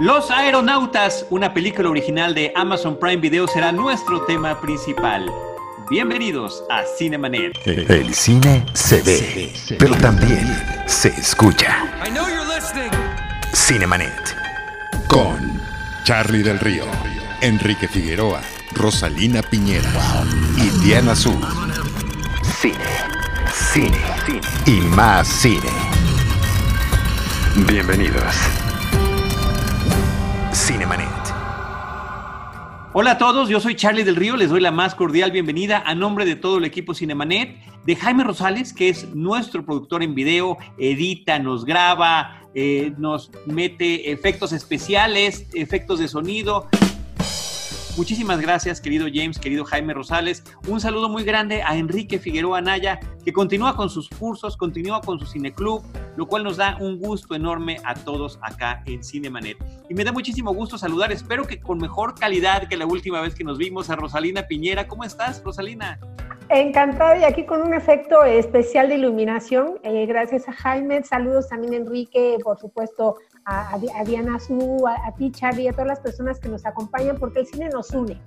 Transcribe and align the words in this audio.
Los 0.00 0.30
Aeronautas, 0.30 1.26
una 1.28 1.52
película 1.52 1.90
original 1.90 2.34
de 2.34 2.54
Amazon 2.56 2.98
Prime 2.98 3.18
Video, 3.18 3.46
será 3.46 3.70
nuestro 3.70 4.22
tema 4.22 4.58
principal. 4.58 5.30
Bienvenidos 5.90 6.64
a 6.70 6.84
Cinemanet. 6.96 7.52
El 7.66 8.14
cine 8.14 8.64
se 8.72 9.02
ve, 9.02 9.52
pero 9.78 9.94
también 9.96 10.46
se 10.86 11.08
escucha. 11.08 11.84
Cinemanet. 13.52 14.34
Con 15.06 15.60
Charlie 16.04 16.42
del 16.44 16.60
Río, 16.60 16.86
Enrique 17.42 17.86
Figueroa, 17.86 18.40
Rosalina 18.72 19.42
Piñera 19.42 19.92
y 20.56 20.82
Diana 20.82 21.12
Azul. 21.12 21.46
Cine, 22.58 22.74
cine, 23.52 24.00
cine 24.24 24.40
y 24.64 24.80
más 24.80 25.28
cine. 25.28 25.68
Bienvenidos. 27.68 28.69
Cinemanet. 30.52 31.08
Hola 32.92 33.12
a 33.12 33.18
todos, 33.18 33.48
yo 33.48 33.60
soy 33.60 33.76
Charlie 33.76 34.02
del 34.02 34.16
Río, 34.16 34.36
les 34.36 34.50
doy 34.50 34.60
la 34.60 34.72
más 34.72 34.96
cordial 34.96 35.30
bienvenida 35.30 35.80
a 35.86 35.94
nombre 35.94 36.24
de 36.24 36.34
todo 36.34 36.58
el 36.58 36.64
equipo 36.64 36.92
Cinemanet, 36.92 37.56
de 37.84 37.94
Jaime 37.94 38.24
Rosales, 38.24 38.72
que 38.72 38.88
es 38.88 39.14
nuestro 39.14 39.64
productor 39.64 40.02
en 40.02 40.14
video, 40.14 40.58
edita, 40.76 41.38
nos 41.38 41.64
graba, 41.64 42.42
eh, 42.54 42.92
nos 42.98 43.30
mete 43.46 44.10
efectos 44.10 44.52
especiales, 44.52 45.46
efectos 45.54 46.00
de 46.00 46.08
sonido, 46.08 46.68
Muchísimas 48.00 48.40
gracias, 48.40 48.80
querido 48.80 49.08
James, 49.12 49.38
querido 49.38 49.62
Jaime 49.62 49.92
Rosales. 49.92 50.42
Un 50.66 50.80
saludo 50.80 51.10
muy 51.10 51.22
grande 51.22 51.60
a 51.62 51.76
Enrique 51.76 52.18
Figueroa 52.18 52.56
Anaya, 52.56 52.98
que 53.26 53.30
continúa 53.30 53.76
con 53.76 53.90
sus 53.90 54.08
cursos, 54.08 54.56
continúa 54.56 55.02
con 55.02 55.20
su 55.20 55.26
cineclub, 55.26 55.82
lo 56.16 56.26
cual 56.26 56.44
nos 56.44 56.56
da 56.56 56.78
un 56.80 56.98
gusto 56.98 57.34
enorme 57.34 57.76
a 57.84 57.94
todos 57.94 58.38
acá 58.40 58.82
en 58.86 59.04
Cinemanet. 59.04 59.58
Y 59.90 59.92
me 59.92 60.02
da 60.02 60.12
muchísimo 60.12 60.54
gusto 60.54 60.78
saludar, 60.78 61.12
espero 61.12 61.46
que 61.46 61.60
con 61.60 61.76
mejor 61.76 62.14
calidad 62.18 62.68
que 62.68 62.78
la 62.78 62.86
última 62.86 63.20
vez 63.20 63.34
que 63.34 63.44
nos 63.44 63.58
vimos, 63.58 63.90
a 63.90 63.96
Rosalina 63.96 64.46
Piñera. 64.46 64.88
¿Cómo 64.88 65.04
estás, 65.04 65.42
Rosalina? 65.44 66.00
Encantada 66.48 67.18
y 67.18 67.24
aquí 67.24 67.44
con 67.44 67.60
un 67.60 67.74
efecto 67.74 68.24
especial 68.24 68.88
de 68.88 68.94
iluminación. 68.94 69.78
Eh, 69.82 70.06
gracias 70.06 70.48
a 70.48 70.52
Jaime. 70.52 71.02
Saludos 71.04 71.50
también 71.50 71.74
Enrique, 71.74 72.38
por 72.42 72.58
supuesto 72.58 73.16
a, 73.44 73.78
Diana 74.04 74.38
Su, 74.38 74.86
a, 74.86 75.06
a 75.06 75.14
ti 75.14 75.30
Charlie, 75.30 75.68
a 75.68 75.72
todas 75.72 75.88
las 75.88 76.00
personas 76.00 76.38
que 76.38 76.48
nos 76.48 76.64
acompañan 76.66 77.16
porque 77.18 77.40
el 77.40 77.46
cine 77.46 77.68
nos 77.68 77.90
une. 77.90 78.20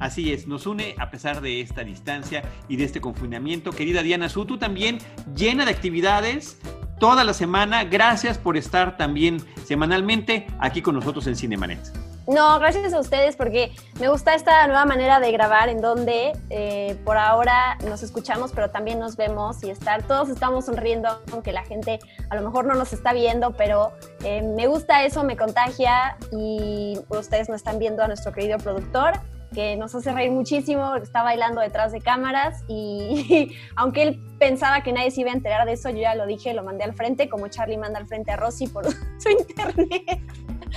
Así 0.00 0.32
es, 0.32 0.46
nos 0.46 0.66
une 0.66 0.94
a 0.98 1.10
pesar 1.10 1.40
de 1.40 1.60
esta 1.60 1.82
distancia 1.82 2.42
y 2.68 2.76
de 2.76 2.84
este 2.84 3.00
confinamiento. 3.00 3.72
Querida 3.72 4.02
Diana 4.02 4.28
Su, 4.28 4.44
tú 4.44 4.58
también 4.58 4.98
llena 5.34 5.64
de 5.64 5.72
actividades 5.72 6.58
toda 7.00 7.24
la 7.24 7.32
semana. 7.32 7.84
Gracias 7.84 8.38
por 8.38 8.56
estar 8.56 8.96
también 8.96 9.38
semanalmente 9.64 10.46
aquí 10.60 10.82
con 10.82 10.94
nosotros 10.94 11.26
en 11.26 11.36
Cinemanet. 11.36 12.07
No, 12.28 12.58
gracias 12.58 12.92
a 12.92 13.00
ustedes 13.00 13.36
porque 13.36 13.72
me 13.98 14.08
gusta 14.10 14.34
esta 14.34 14.66
nueva 14.66 14.84
manera 14.84 15.18
de 15.18 15.32
grabar 15.32 15.70
en 15.70 15.80
donde 15.80 16.32
eh, 16.50 16.94
por 17.02 17.16
ahora 17.16 17.78
nos 17.88 18.02
escuchamos, 18.02 18.52
pero 18.52 18.68
también 18.68 18.98
nos 18.98 19.16
vemos 19.16 19.64
y 19.64 19.70
estar, 19.70 20.02
todos 20.02 20.28
estamos 20.28 20.66
sonriendo, 20.66 21.08
aunque 21.32 21.52
la 21.52 21.64
gente 21.64 21.98
a 22.28 22.36
lo 22.36 22.42
mejor 22.42 22.66
no 22.66 22.74
nos 22.74 22.92
está 22.92 23.14
viendo, 23.14 23.52
pero 23.52 23.92
eh, 24.24 24.42
me 24.42 24.66
gusta 24.66 25.04
eso, 25.04 25.24
me 25.24 25.38
contagia 25.38 26.18
y 26.30 26.98
ustedes 27.08 27.48
no 27.48 27.54
están 27.54 27.78
viendo 27.78 28.02
a 28.02 28.08
nuestro 28.08 28.30
querido 28.30 28.58
productor 28.58 29.14
que 29.54 29.76
nos 29.76 29.94
hace 29.94 30.12
reír 30.12 30.30
muchísimo, 30.30 30.96
está 30.96 31.22
bailando 31.22 31.62
detrás 31.62 31.92
de 31.92 32.02
cámaras 32.02 32.62
y 32.68 33.56
aunque 33.76 34.02
él 34.02 34.22
pensaba 34.38 34.82
que 34.82 34.92
nadie 34.92 35.10
se 35.12 35.22
iba 35.22 35.30
a 35.30 35.34
enterar 35.34 35.66
de 35.66 35.72
eso, 35.72 35.88
yo 35.88 36.00
ya 36.02 36.14
lo 36.14 36.26
dije, 36.26 36.52
lo 36.52 36.62
mandé 36.62 36.84
al 36.84 36.92
frente, 36.92 37.30
como 37.30 37.48
Charlie 37.48 37.78
manda 37.78 37.98
al 37.98 38.06
frente 38.06 38.32
a 38.32 38.36
Rosy 38.36 38.66
por 38.66 38.84
su 39.18 39.30
internet. 39.30 40.20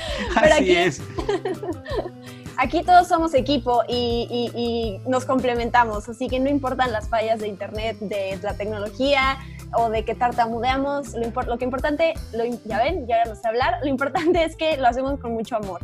Así 0.36 0.54
aquí, 0.54 0.76
es. 0.76 1.02
Aquí 2.58 2.84
todos 2.84 3.08
somos 3.08 3.34
equipo 3.34 3.82
y, 3.88 5.00
nos 5.08 5.26
complementamos, 5.26 6.08
así 6.08 6.28
que 6.28 6.40
no 6.40 6.48
importan 6.48 6.92
las 6.92 7.10
fallas 7.10 7.40
de 7.40 7.48
internet, 7.48 7.98
de 8.00 8.38
la 8.44 8.56
tecnología 8.56 9.40
o 9.74 9.90
de 9.90 10.06
que 10.06 10.14
tartamudeamos, 10.14 11.14
lo, 11.16 11.32
lo 11.44 11.58
que 11.58 11.66
importante, 11.66 12.14
lo, 12.34 12.44
ya 12.66 12.78
ven, 12.78 13.08
ya 13.08 13.24
no 13.26 13.36
sé 13.36 13.48
hablar, 13.48 13.80
lo 13.82 13.88
importante 13.90 14.44
es 14.44 14.56
que 14.56 14.78
lo 14.78 14.88
hacemos 14.88 15.20
con 15.20 15.34
mucho 15.34 15.56
amor. 15.56 15.82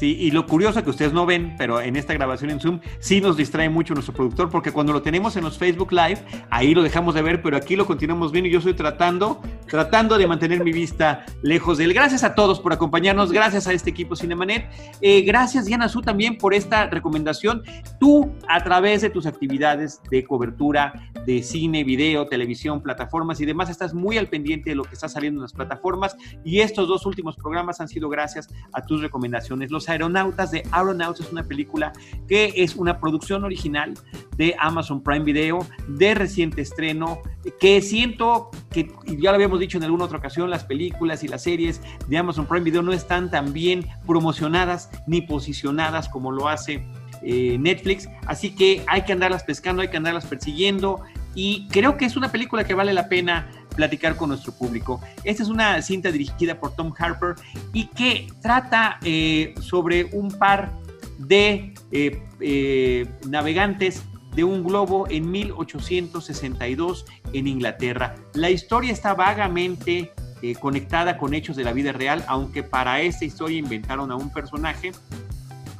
Sí, 0.00 0.16
y 0.18 0.30
lo 0.30 0.46
curioso 0.46 0.82
que 0.82 0.88
ustedes 0.88 1.12
no 1.12 1.26
ven, 1.26 1.56
pero 1.58 1.78
en 1.78 1.94
esta 1.94 2.14
grabación 2.14 2.48
en 2.48 2.58
Zoom 2.58 2.80
sí 3.00 3.20
nos 3.20 3.36
distrae 3.36 3.68
mucho 3.68 3.92
nuestro 3.92 4.14
productor, 4.14 4.48
porque 4.48 4.72
cuando 4.72 4.94
lo 4.94 5.02
tenemos 5.02 5.36
en 5.36 5.44
los 5.44 5.58
Facebook 5.58 5.92
Live, 5.92 6.24
ahí 6.48 6.72
lo 6.74 6.82
dejamos 6.82 7.14
de 7.14 7.20
ver, 7.20 7.42
pero 7.42 7.58
aquí 7.58 7.76
lo 7.76 7.84
continuamos 7.84 8.32
viendo 8.32 8.48
y 8.48 8.52
yo 8.52 8.60
estoy 8.60 8.72
tratando, 8.72 9.42
tratando 9.66 10.16
de 10.16 10.26
mantener 10.26 10.64
mi 10.64 10.72
vista 10.72 11.26
lejos 11.42 11.76
de 11.76 11.84
él. 11.84 11.92
Gracias 11.92 12.24
a 12.24 12.34
todos 12.34 12.60
por 12.60 12.72
acompañarnos, 12.72 13.30
gracias 13.30 13.66
a 13.66 13.74
este 13.74 13.90
equipo 13.90 14.16
Cinemanet, 14.16 14.70
eh, 15.02 15.20
gracias 15.20 15.66
Diana 15.66 15.86
Su 15.86 16.00
también 16.00 16.38
por 16.38 16.54
esta 16.54 16.86
recomendación. 16.86 17.62
Tú, 17.98 18.32
a 18.48 18.64
través 18.64 19.02
de 19.02 19.10
tus 19.10 19.26
actividades 19.26 20.00
de 20.10 20.24
cobertura 20.24 20.94
de 21.26 21.42
cine, 21.42 21.84
video, 21.84 22.26
televisión, 22.26 22.80
plataformas 22.80 23.38
y 23.42 23.44
demás, 23.44 23.68
estás 23.68 23.92
muy 23.92 24.16
al 24.16 24.28
pendiente 24.28 24.70
de 24.70 24.76
lo 24.76 24.84
que 24.84 24.94
está 24.94 25.10
saliendo 25.10 25.40
en 25.40 25.42
las 25.42 25.52
plataformas 25.52 26.16
y 26.42 26.60
estos 26.60 26.88
dos 26.88 27.04
últimos 27.04 27.36
programas 27.36 27.82
han 27.82 27.88
sido 27.88 28.08
gracias 28.08 28.48
a 28.72 28.80
tus 28.80 29.02
recomendaciones. 29.02 29.70
Los 29.70 29.89
Aeronautas 29.90 30.50
de 30.50 30.62
Aeronauts 30.70 31.20
es 31.20 31.32
una 31.32 31.42
película 31.42 31.92
que 32.28 32.52
es 32.56 32.76
una 32.76 32.98
producción 33.00 33.44
original 33.44 33.94
de 34.36 34.56
Amazon 34.58 35.02
Prime 35.02 35.24
Video, 35.24 35.66
de 35.88 36.14
reciente 36.14 36.62
estreno, 36.62 37.20
que 37.60 37.82
siento 37.82 38.50
que, 38.70 38.90
ya 39.06 39.30
lo 39.30 39.34
habíamos 39.34 39.60
dicho 39.60 39.78
en 39.78 39.84
alguna 39.84 40.04
otra 40.04 40.18
ocasión, 40.18 40.48
las 40.48 40.64
películas 40.64 41.22
y 41.24 41.28
las 41.28 41.42
series 41.42 41.80
de 42.08 42.16
Amazon 42.16 42.46
Prime 42.46 42.64
Video 42.64 42.82
no 42.82 42.92
están 42.92 43.30
tan 43.30 43.52
bien 43.52 43.86
promocionadas 44.06 44.90
ni 45.06 45.20
posicionadas 45.20 46.08
como 46.08 46.32
lo 46.32 46.48
hace 46.48 46.86
eh, 47.22 47.58
Netflix, 47.58 48.08
así 48.26 48.54
que 48.54 48.82
hay 48.86 49.02
que 49.02 49.12
andarlas 49.12 49.44
pescando, 49.44 49.82
hay 49.82 49.88
que 49.88 49.98
andarlas 49.98 50.24
persiguiendo 50.24 51.02
y 51.34 51.68
creo 51.68 51.96
que 51.96 52.04
es 52.04 52.16
una 52.16 52.30
película 52.30 52.64
que 52.64 52.74
vale 52.74 52.92
la 52.92 53.08
pena 53.08 53.48
platicar 53.74 54.16
con 54.16 54.28
nuestro 54.28 54.52
público. 54.52 55.00
Esta 55.24 55.42
es 55.42 55.48
una 55.48 55.80
cinta 55.82 56.10
dirigida 56.10 56.58
por 56.58 56.74
Tom 56.74 56.92
Harper 56.98 57.34
y 57.72 57.86
que 57.86 58.28
trata 58.42 58.98
eh, 59.02 59.54
sobre 59.60 60.04
un 60.12 60.30
par 60.30 60.72
de 61.18 61.74
eh, 61.92 62.22
eh, 62.40 63.06
navegantes 63.28 64.02
de 64.34 64.44
un 64.44 64.64
globo 64.64 65.06
en 65.08 65.30
1862 65.30 67.06
en 67.32 67.46
Inglaterra. 67.46 68.14
La 68.34 68.50
historia 68.50 68.92
está 68.92 69.14
vagamente 69.14 70.12
conectada 70.58 71.18
con 71.18 71.34
hechos 71.34 71.54
de 71.54 71.64
la 71.64 71.74
vida 71.74 71.92
real, 71.92 72.24
aunque 72.26 72.62
para 72.62 73.02
esta 73.02 73.26
historia 73.26 73.58
inventaron 73.58 74.10
a 74.10 74.16
un 74.16 74.32
personaje 74.32 74.92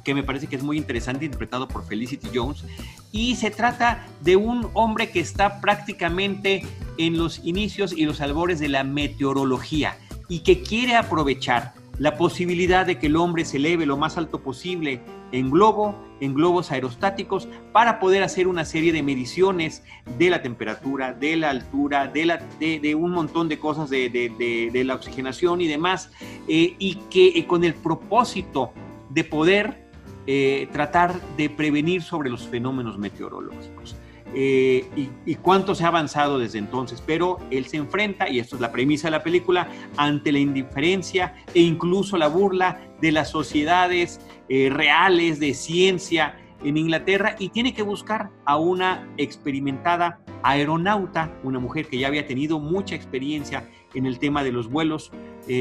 que 0.04 0.14
me 0.14 0.22
parece 0.22 0.46
que 0.46 0.56
es 0.56 0.62
muy 0.62 0.76
interesante, 0.76 1.24
interpretado 1.24 1.68
por 1.68 1.84
Felicity 1.84 2.28
Jones. 2.34 2.64
Y 3.12 3.36
se 3.36 3.50
trata 3.50 4.06
de 4.20 4.36
un 4.36 4.70
hombre 4.74 5.10
que 5.10 5.20
está 5.20 5.60
prácticamente 5.60 6.62
en 6.98 7.18
los 7.18 7.40
inicios 7.44 7.92
y 7.92 8.04
los 8.04 8.20
albores 8.20 8.58
de 8.58 8.68
la 8.68 8.84
meteorología 8.84 9.96
y 10.28 10.40
que 10.40 10.62
quiere 10.62 10.96
aprovechar 10.96 11.74
la 12.00 12.16
posibilidad 12.16 12.86
de 12.86 12.98
que 12.98 13.08
el 13.08 13.16
hombre 13.16 13.44
se 13.44 13.58
eleve 13.58 13.84
lo 13.84 13.98
más 13.98 14.16
alto 14.16 14.40
posible 14.40 15.02
en 15.32 15.50
globo, 15.50 15.94
en 16.20 16.34
globos 16.34 16.72
aerostáticos, 16.72 17.46
para 17.72 18.00
poder 18.00 18.22
hacer 18.22 18.48
una 18.48 18.64
serie 18.64 18.90
de 18.90 19.02
mediciones 19.02 19.82
de 20.18 20.30
la 20.30 20.40
temperatura, 20.40 21.12
de 21.12 21.36
la 21.36 21.50
altura, 21.50 22.06
de, 22.06 22.24
la, 22.24 22.38
de, 22.58 22.94
un 22.94 23.10
montón 23.10 23.48
de 23.48 23.58
cosas 23.58 23.90
de, 23.90 24.82
la 24.82 24.94
oxigenación 24.94 25.60
y 25.60 25.66
demás, 25.66 26.10
eh, 26.48 26.74
y 26.78 26.94
que 27.10 27.38
eh, 27.38 27.46
con 27.46 27.64
el 27.64 27.74
propósito 27.74 28.72
de 29.10 29.24
poder 29.24 29.89
eh, 30.32 30.68
tratar 30.70 31.20
de 31.36 31.50
prevenir 31.50 32.02
sobre 32.02 32.30
los 32.30 32.46
fenómenos 32.46 32.96
meteorológicos. 32.98 33.96
Eh, 34.32 34.88
y, 35.26 35.34
cuánto 35.34 35.74
se 35.74 35.82
ha 35.82 35.88
avanzado 35.88 36.38
desde 36.38 36.60
entonces, 36.60 37.02
pero 37.04 37.38
él 37.50 37.66
se 37.66 37.78
enfrenta, 37.78 38.28
y 38.28 38.38
esto 38.38 38.54
es 38.54 38.62
la 38.62 38.70
premisa 38.70 39.08
de 39.08 39.10
la 39.10 39.24
película, 39.24 39.66
ante 39.96 40.30
la 40.30 40.38
indiferencia 40.38 41.34
e 41.52 41.62
incluso 41.62 42.16
la 42.16 42.28
burla 42.28 42.80
de 43.00 43.10
las 43.10 43.28
sociedades 43.28 44.20
eh, 44.48 44.70
reales 44.70 45.40
de 45.40 45.52
ciencia 45.52 46.38
en 46.62 46.76
Inglaterra 46.76 47.34
y 47.40 47.48
tiene 47.48 47.74
que 47.74 47.82
buscar 47.82 48.30
a 48.44 48.56
una 48.56 49.08
experimentada 49.16 50.20
aeronauta, 50.44 51.34
una 51.42 51.58
mujer 51.58 51.88
que 51.88 51.98
ya 51.98 52.06
había 52.06 52.28
tenido 52.28 52.60
mucha 52.60 52.94
experiencia 52.94 53.68
en 53.94 54.06
el 54.06 54.20
tema 54.20 54.44
de 54.44 54.52
los 54.52 54.70
vuelos 54.70 55.10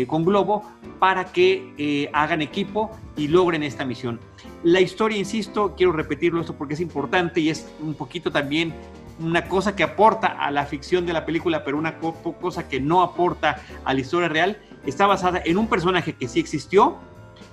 con 0.06 0.24
globo, 0.24 0.62
para 1.00 1.26
que 1.32 2.12
hagan 2.14 2.44
equipo 2.44 2.92
y 3.18 3.28
logren 3.28 3.64
esta 3.64 3.86
misión. 3.86 4.20
La 4.64 4.82
historia, 4.82 5.18
insisto, 5.18 5.74
quiero 5.76 5.94
repetirlo 5.94 6.42
esto 6.42 6.56
porque 6.56 6.74
es 6.74 6.82
importante 6.82 7.40
y 7.40 7.50
es 7.50 7.72
un 7.82 7.94
poquito 7.94 8.32
también 8.32 8.74
una 9.20 9.48
cosa 9.48 9.76
que 9.76 9.84
aporta 9.84 10.28
a 10.28 10.52
la 10.52 10.66
ficción 10.66 11.06
de 11.06 11.14
la 11.14 11.26
película, 11.26 11.64
pero 11.64 11.78
una 11.78 11.98
cosa 11.98 12.68
que 12.68 12.80
no 12.80 13.02
aporta 13.02 13.62
a 13.86 13.94
la 13.94 14.00
historia 14.00 14.28
real, 14.30 14.58
está 14.86 15.08
basada 15.08 15.42
en 15.46 15.58
un 15.58 15.68
personaje 15.68 16.14
que 16.14 16.28
sí 16.28 16.40
existió 16.40 16.98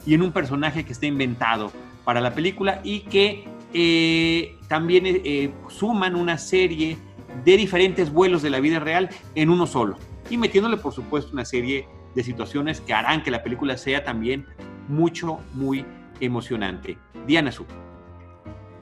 y 0.04 0.14
en 0.14 0.22
un 0.22 0.32
personaje 0.32 0.84
que 0.84 0.92
está 0.92 1.06
inventado 1.06 1.72
para 2.04 2.20
la 2.20 2.34
película 2.34 2.80
y 2.84 3.00
que 3.00 3.48
eh, 3.72 4.56
también 4.68 5.04
eh, 5.06 5.52
suman 5.68 6.14
una 6.14 6.38
serie 6.38 6.96
de 7.44 7.56
diferentes 7.56 8.12
vuelos 8.12 8.42
de 8.42 8.50
la 8.50 8.60
vida 8.60 8.78
real 8.78 9.10
en 9.34 9.50
uno 9.50 9.66
solo 9.66 9.96
y 10.30 10.38
metiéndole 10.38 10.76
por 10.76 10.92
supuesto 10.92 11.32
una 11.32 11.44
serie 11.44 11.86
de 12.14 12.22
situaciones 12.22 12.80
que 12.80 12.94
harán 12.94 13.22
que 13.22 13.30
la 13.30 13.42
película 13.42 13.76
sea 13.76 14.04
también 14.04 14.46
mucho, 14.88 15.40
muy 15.52 15.84
emocionante. 16.20 16.98
Diana 17.26 17.52
Su. 17.52 17.64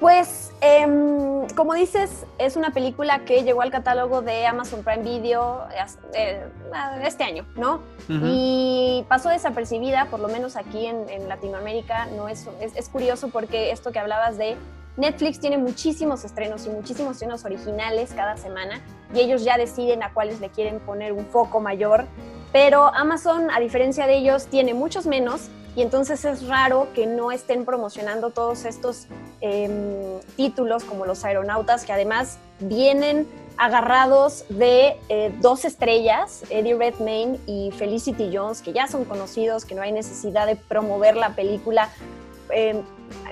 Pues, 0.04 0.52
em, 0.60 1.48
como 1.56 1.72
dices, 1.72 2.26
es 2.38 2.56
una 2.56 2.72
película 2.72 3.20
que 3.20 3.42
llegó 3.42 3.62
al 3.62 3.70
catálogo 3.70 4.20
de 4.20 4.46
Amazon 4.46 4.82
Prime 4.82 5.02
Video 5.02 5.66
eh, 6.14 6.42
este 7.02 7.24
año, 7.24 7.46
¿no? 7.56 7.80
Y 8.08 9.04
pasó 9.08 9.30
desapercibida, 9.30 10.06
por 10.10 10.20
lo 10.20 10.28
menos 10.28 10.56
aquí 10.56 10.84
en, 10.86 11.26
Latinoamérica. 11.26 12.06
No 12.16 12.28
es, 12.28 12.46
es, 12.60 12.88
curioso 12.90 13.28
porque 13.28 13.70
esto 13.70 13.92
que 13.92 13.98
hablabas 13.98 14.36
de 14.36 14.56
Netflix 14.98 15.40
tiene 15.40 15.56
muchísimos 15.56 16.22
estrenos 16.24 16.66
y 16.66 16.68
muchísimos 16.68 17.12
estrenos 17.12 17.44
originales 17.46 18.12
cada 18.14 18.36
semana 18.36 18.82
y 19.14 19.20
ellos 19.20 19.42
ya 19.42 19.56
deciden 19.56 20.02
a 20.02 20.12
cuáles 20.12 20.38
le 20.40 20.50
quieren 20.50 20.80
poner 20.80 21.12
un 21.12 21.24
foco 21.24 21.60
mayor. 21.60 22.04
Pero 22.54 22.94
Amazon, 22.94 23.50
a 23.50 23.58
diferencia 23.58 24.06
de 24.06 24.16
ellos, 24.16 24.46
tiene 24.46 24.74
muchos 24.74 25.06
menos 25.06 25.48
y 25.74 25.82
entonces 25.82 26.24
es 26.24 26.46
raro 26.46 26.86
que 26.94 27.04
no 27.04 27.32
estén 27.32 27.64
promocionando 27.64 28.30
todos 28.30 28.64
estos 28.64 29.08
em, 29.40 30.20
títulos 30.36 30.84
como 30.84 31.04
los 31.04 31.24
aeronautas, 31.24 31.84
que 31.84 31.92
además 31.92 32.38
vienen 32.60 33.26
agarrados 33.56 34.44
de 34.48 34.96
eh, 35.08 35.34
dos 35.40 35.64
estrellas, 35.64 36.44
Eddie 36.48 36.76
Redmayne 36.76 37.40
y 37.48 37.72
Felicity 37.72 38.30
Jones, 38.32 38.62
que 38.62 38.72
ya 38.72 38.86
son 38.86 39.04
conocidos, 39.04 39.64
que 39.64 39.74
no 39.74 39.82
hay 39.82 39.90
necesidad 39.90 40.46
de 40.46 40.54
promover 40.54 41.16
la 41.16 41.30
película 41.30 41.88
em, 42.50 42.82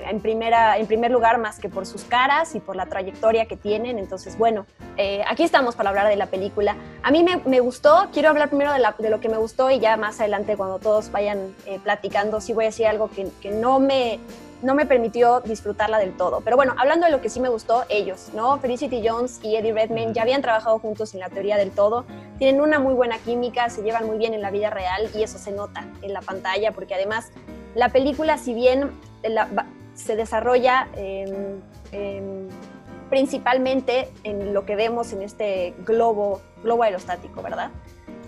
en, 0.09 0.19
primera, 0.19 0.77
en 0.77 0.87
primer 0.87 1.11
lugar 1.11 1.37
más 1.37 1.59
que 1.59 1.69
por 1.69 1.85
sus 1.85 2.03
caras 2.03 2.55
y 2.55 2.59
por 2.59 2.75
la 2.75 2.85
trayectoria 2.85 3.45
que 3.45 3.57
tienen. 3.57 3.99
Entonces, 3.99 4.37
bueno, 4.37 4.65
eh, 4.97 5.23
aquí 5.27 5.43
estamos 5.43 5.75
para 5.75 5.89
hablar 5.89 6.07
de 6.07 6.15
la 6.15 6.27
película. 6.27 6.75
A 7.01 7.11
mí 7.11 7.25
me, 7.45 7.59
gustó, 7.59 8.09
quiero 8.13 8.29
hablar 8.29 8.49
primero 8.49 8.71
de, 8.73 9.09
lo 9.09 9.19
que 9.19 9.29
me 9.29 9.37
gustó 9.37 9.69
y 9.69 9.79
ya 9.79 9.97
más 9.97 10.19
adelante 10.19 10.57
cuando 10.57 10.79
todos 10.79 11.11
vayan 11.11 11.53
eh, 11.65 11.79
platicando, 11.83 12.41
sí 12.41 12.53
voy 12.53 12.65
a 12.65 12.67
decir 12.67 12.87
algo 12.87 13.09
que, 13.09 13.51
no 13.51 13.79
me 13.79 14.19
no 14.61 14.75
me 14.75 14.85
permitió 14.85 15.41
disfrutarla 15.41 15.99
del 15.99 16.15
todo. 16.15 16.39
Pero 16.39 16.55
bueno, 16.55 16.73
hablando 16.77 17.05
de 17.05 17.11
lo 17.11 17.19
que 17.19 17.27
sí 17.27 17.41
me 17.41 17.49
gustó, 17.49 17.83
ellos, 17.89 18.29
¿no? 18.33 18.57
Felicity 18.59 19.05
Jones 19.05 19.41
y 19.43 19.57
Eddie 19.57 19.73
Redmayne 19.73 20.13
ya 20.13 20.21
habían 20.21 20.41
trabajado 20.41 20.79
juntos 20.79 21.13
en 21.13 21.19
la 21.19 21.27
teoría 21.27 21.57
del 21.57 21.71
todo, 21.71 22.05
tienen 22.37 22.61
una 22.61 22.79
muy 22.79 22.93
buena 22.93 23.17
química, 23.17 23.69
se 23.69 23.81
llevan 23.83 24.07
muy 24.07 24.17
bien 24.17 24.33
en 24.33 24.41
la 24.41 24.51
vida 24.51 24.69
real 24.69 25.09
y 25.13 25.21
eso 25.21 25.37
se 25.37 25.51
nota 25.51 25.85
en 26.01 26.13
la 26.13 26.21
pantalla, 26.21 26.71
porque 26.71 26.95
además 26.95 27.29
la 27.75 27.89
película, 27.89 28.37
si 28.37 28.53
bien 28.53 28.91
se 29.93 30.15
desarrolla 30.15 30.87
principalmente 33.09 34.09
en 34.23 34.55
lo 34.55 34.65
que 34.65 34.75
vemos 34.75 35.13
en 35.13 35.21
este 35.21 35.75
globo, 35.85 36.41
globo 36.63 36.81
aerostático, 36.81 37.43
¿verdad? 37.43 37.69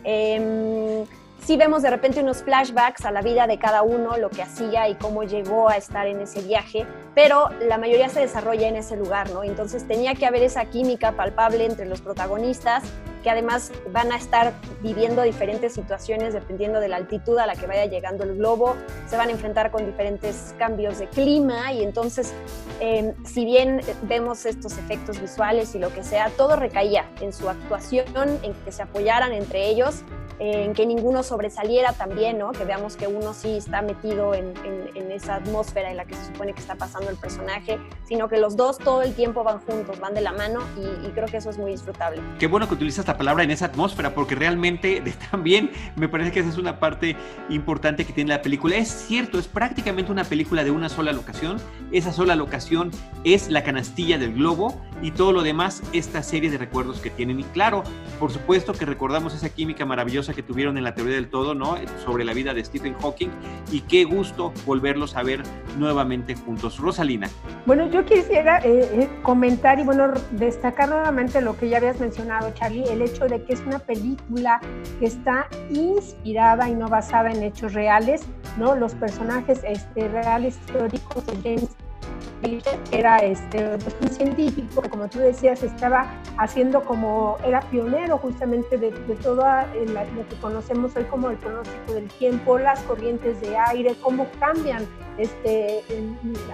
Em, 0.03 1.06
sí 1.44 1.57
vemos 1.57 1.81
de 1.81 1.89
repente 1.89 2.21
unos 2.21 2.44
flashbacks 2.44 3.03
a 3.06 3.09
la 3.09 3.24
vida 3.24 3.47
de 3.47 3.57
cada 3.57 3.81
uno, 3.81 4.18
lo 4.18 4.30
que 4.30 4.44
hacía 4.44 4.88
y 4.88 4.94
cómo 4.94 5.24
llegó 5.24 5.69
a 5.69 5.77
estar 5.77 6.06
en 6.06 6.19
ese 6.19 6.44
viaje, 6.44 6.86
pero 7.15 7.50
la 7.68 7.80
mayoría 7.80 8.09
se 8.09 8.19
desarrolla 8.19 8.68
en 8.68 8.75
ese 8.75 8.95
lugar, 8.95 9.31
¿no? 9.31 9.44
Entonces 9.44 9.88
tenía 9.88 10.13
que 10.13 10.27
haber 10.27 10.44
esa 10.44 10.65
química 10.65 11.13
palpable 11.13 11.65
entre 11.65 11.88
los 11.88 12.01
protagonistas 12.01 12.83
que 13.25 13.31
además 13.31 13.72
van 13.92 14.12
a 14.12 14.18
estar 14.18 14.54
viviendo 14.83 15.24
diferentes 15.24 15.74
situaciones 15.74 16.36
dependiendo 16.36 16.80
de 16.80 16.89
la 16.89 16.98
altitud 16.98 17.39
a 17.39 17.48
la 17.48 17.56
que 17.56 17.66
vaya 17.66 17.88
llegando 17.88 18.24
el 18.24 18.36
globo, 18.36 18.75
se 19.07 19.18
van 19.18 19.30
a 19.30 19.31
enfrentar 19.31 19.72
con 19.72 19.83
diferentes 19.83 20.54
cambios 20.60 21.00
de 21.00 21.07
clima 21.07 21.74
y 21.74 21.83
entonces, 21.83 22.36
em, 22.80 23.16
si 23.25 23.44
bien 23.44 23.81
vemos 24.04 24.45
estos 24.45 24.77
efectos 24.77 25.19
visuales 25.19 25.74
y 25.74 25.80
lo 25.80 25.92
que 25.92 26.04
sea, 26.04 26.30
todo 26.38 26.56
recaía 26.56 27.10
en 27.19 27.33
su 27.33 27.50
actuación, 27.50 28.06
en 28.44 28.54
que 28.63 28.72
se 28.72 28.83
apoyaran 28.83 29.33
entre 29.33 29.69
ellos, 29.69 30.04
en 30.39 30.74
que 30.74 30.86
ninguno 30.86 31.24
sobresaliera 31.24 31.94
también, 31.94 32.38
¿no? 32.38 32.51
Que 32.51 32.66
veamos 32.66 32.98
que 32.98 33.07
uno 33.07 33.33
sí 33.33 33.57
está 33.57 33.81
metido 33.81 34.33
en, 34.33 34.54
esa 35.12 35.36
atmósfera 35.36 35.89
en 35.92 35.98
la 35.98 36.04
que 36.04 36.13
se 36.13 36.25
supone 36.25 36.54
que 36.54 36.60
está 36.60 36.75
pasando 36.75 37.10
el 37.10 37.16
personaje, 37.16 37.80
sino 38.04 38.28
que 38.28 38.38
los 38.38 38.57
dos 38.57 38.78
todo 38.78 39.01
el 39.01 39.16
tiempo 39.16 39.45
van 39.45 39.60
juntos, 39.62 39.98
van 40.01 40.13
de 40.13 40.19
la 40.19 40.33
mano 40.33 40.60
y, 40.78 41.07
y 41.07 41.12
creo 41.12 41.25
que 41.28 41.38
eso 41.38 41.50
es 41.50 41.57
muy 41.57 41.71
disfrutable. 41.71 42.21
Qué 42.38 42.48
bueno 42.48 42.68
que 42.68 42.74
utilizas 42.74 43.06
palabra 43.18 43.44
en 43.44 43.52
esa 43.52 43.66
atmósfera, 43.66 44.14
porque 44.14 44.36
realmente 44.36 45.02
también 45.32 45.72
me 45.96 46.08
parece 46.08 46.32
que 46.32 46.40
esa 46.40 46.50
es 46.50 46.58
una 46.58 46.80
parte 46.80 47.16
importante 47.50 48.06
que 48.06 48.14
tiene 48.14 48.30
la 48.30 48.42
película. 48.42 48.76
Es 48.76 48.90
cierto, 48.90 49.40
es 49.40 49.48
prácticamente 49.48 50.12
una 50.12 50.24
película 50.24 50.64
de 50.64 50.72
una 50.72 50.90
sola 50.90 51.12
locación. 51.12 51.58
Esa 51.92 52.12
sola 52.12 52.36
locación 52.36 52.92
es 53.24 53.50
la 53.50 53.64
canastilla 53.64 54.18
del 54.18 54.34
globo 54.34 54.82
y 55.06 55.12
todo 55.12 55.31
lo 55.31 55.44
demás, 55.44 55.84
esta 55.94 56.24
serie 56.24 56.50
de 56.50 56.57
recuerdos 56.57 57.00
que 57.00 57.12
tienen. 57.12 57.40
Y 57.40 57.44
claro, 57.44 57.84
por 58.19 58.31
supuesto 58.31 58.74
que 58.74 58.86
recordamos 58.86 59.36
esa 59.36 59.50
química 59.50 59.86
maravillosa 59.86 60.34
que 60.34 60.42
tuvieron 60.42 60.80
en 60.80 60.84
la 60.84 60.96
teoría 60.96 61.13
del 61.13 61.30
todo, 61.30 61.54
¿no? 61.54 61.78
Sobre 62.04 62.25
la 62.25 62.34
vida 62.34 62.56
de 62.56 62.66
Stephen 62.66 62.96
Hawking 62.96 63.30
y 63.72 63.81
qué 63.81 64.04
gusto 64.04 64.52
volverlos 64.66 65.16
a 65.16 65.22
ver 65.22 65.44
nuevamente 65.78 66.34
juntos. 66.34 66.80
Rosalina. 66.80 67.30
Bueno, 67.68 67.88
yo 67.92 68.04
quisiera 68.04 68.57
eh, 68.66 68.90
eh, 68.94 69.10
comentar 69.22 69.80
y 69.80 69.84
bueno, 69.84 70.12
destacar 70.31 70.90
nuevamente 70.90 71.40
lo 71.40 71.56
que 71.56 71.69
ya 71.69 71.78
habías 71.78 72.00
mencionado, 72.00 72.52
Charlie, 72.56 72.86
el 72.90 73.04
hecho 73.04 73.28
de 73.28 73.44
que 73.44 73.54
es 73.54 73.60
una 73.60 73.78
película 73.78 74.60
que 75.00 75.06
está 75.06 75.48
inspirada 75.69 76.68
y 76.68 76.74
no 76.74 76.88
basada 76.88 77.31
en 77.31 77.44
hechos 77.44 77.74
reales, 77.74 78.24
¿no? 78.57 78.75
Los 78.75 78.96
personajes 78.96 79.62
este, 79.68 80.07
reales 80.07 80.57
históricos 80.57 81.28
de 81.28 81.36
James 81.44 81.75
era 82.92 83.18
este, 83.18 83.78
un 84.02 84.10
científico 84.10 84.82
que, 84.82 84.90
como 84.90 85.08
tú 85.08 85.20
decías, 85.20 85.64
estaba 85.64 86.08
haciendo 86.38 86.84
como, 86.84 87.38
era 87.44 87.62
pionero 87.62 88.18
justamente 88.18 88.78
de, 88.78 88.92
todo 89.22 89.44
lo 89.44 90.28
que 90.30 90.36
conocemos 90.42 90.96
hoy 90.96 91.04
como 91.06 91.30
el 91.30 91.38
pronóstico 91.38 91.94
del 91.94 92.08
tiempo, 92.10 92.60
las 92.60 92.80
corrientes 92.84 93.40
de 93.42 93.58
aire, 93.58 93.96
cómo 94.02 94.28
cambian 94.40 94.86
este, 95.18 95.82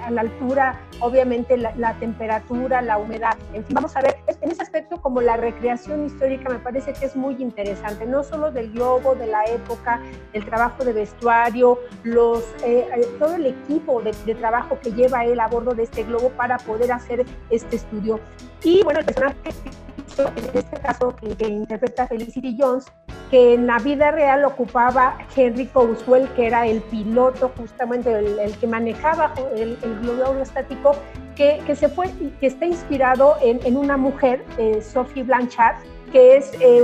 a 0.06 0.12
la 0.12 0.22
altura, 0.22 0.80
obviamente 1.00 1.58
la, 1.58 1.94
temperatura, 2.00 2.82
la 2.82 2.98
humedad. 2.98 3.38
En 3.54 3.66
fin, 3.66 3.74
vamos 3.74 3.96
a 3.96 4.02
ver, 4.02 4.18
en 4.42 4.52
ese 4.52 4.62
aspecto 4.62 5.02
como 5.02 5.22
la 5.22 5.38
recreación 5.38 6.06
histórica 6.06 6.50
me 6.50 6.60
parece 6.60 6.94
que 6.94 7.06
es 7.06 7.16
muy 7.16 7.36
interesante, 7.40 8.06
no 8.06 8.24
solo 8.24 8.52
del 8.52 8.72
globo, 8.72 9.16
de 9.16 9.28
la 9.28 9.44
época, 9.46 10.00
el 10.34 10.46
trabajo 10.46 10.84
de 10.84 10.94
vestuario, 10.94 11.80
los, 12.04 12.44
eh, 12.64 12.88
eh, 12.96 13.08
todo 13.20 13.36
el 13.36 13.48
equipo 13.48 14.02
de 14.02 14.36
trabajo 14.36 14.78
que 14.82 14.92
lleva 14.92 15.26
él 15.26 15.40
a 15.40 15.48
bordo 15.48 15.71
de 15.76 15.84
este 15.84 16.04
globo 16.04 16.30
para 16.32 16.58
poder 16.58 16.92
hacer 16.92 17.26
este 17.50 17.76
estudio. 17.76 18.20
Y 18.64 18.84
bueno, 18.84 19.00
el 19.00 19.06
personaje 19.06 19.52
en 20.20 20.58
este 20.58 20.80
caso 20.80 21.16
que, 21.16 21.48
interpreta 21.48 22.08
Felicity 22.08 22.58
Jones, 22.60 22.86
que 23.30 23.54
en 23.54 23.68
la 23.68 23.80
vida 23.80 24.12
real 24.12 24.44
ocupaba 24.46 25.18
Henry 25.36 25.68
Cowswell, 25.68 26.28
que 26.36 26.48
era 26.48 26.68
el 26.68 26.82
piloto, 26.82 27.52
justamente 27.58 28.12
el, 28.12 28.58
que 28.58 28.68
manejaba 28.68 29.34
el, 29.56 29.78
globo 30.02 30.26
aerostático, 30.34 30.96
que, 31.36 31.62
que, 31.66 31.76
se 31.76 31.88
fue, 31.90 32.10
que 32.40 32.48
está 32.48 32.66
inspirado 32.66 33.38
en, 33.42 33.60
en 33.64 33.78
una 33.78 33.98
mujer, 33.98 34.44
eh, 34.58 34.82
Sophie 34.82 35.24
Blanchard, 35.24 35.78
que 36.12 36.38
es 36.38 36.52
eh, 36.60 36.84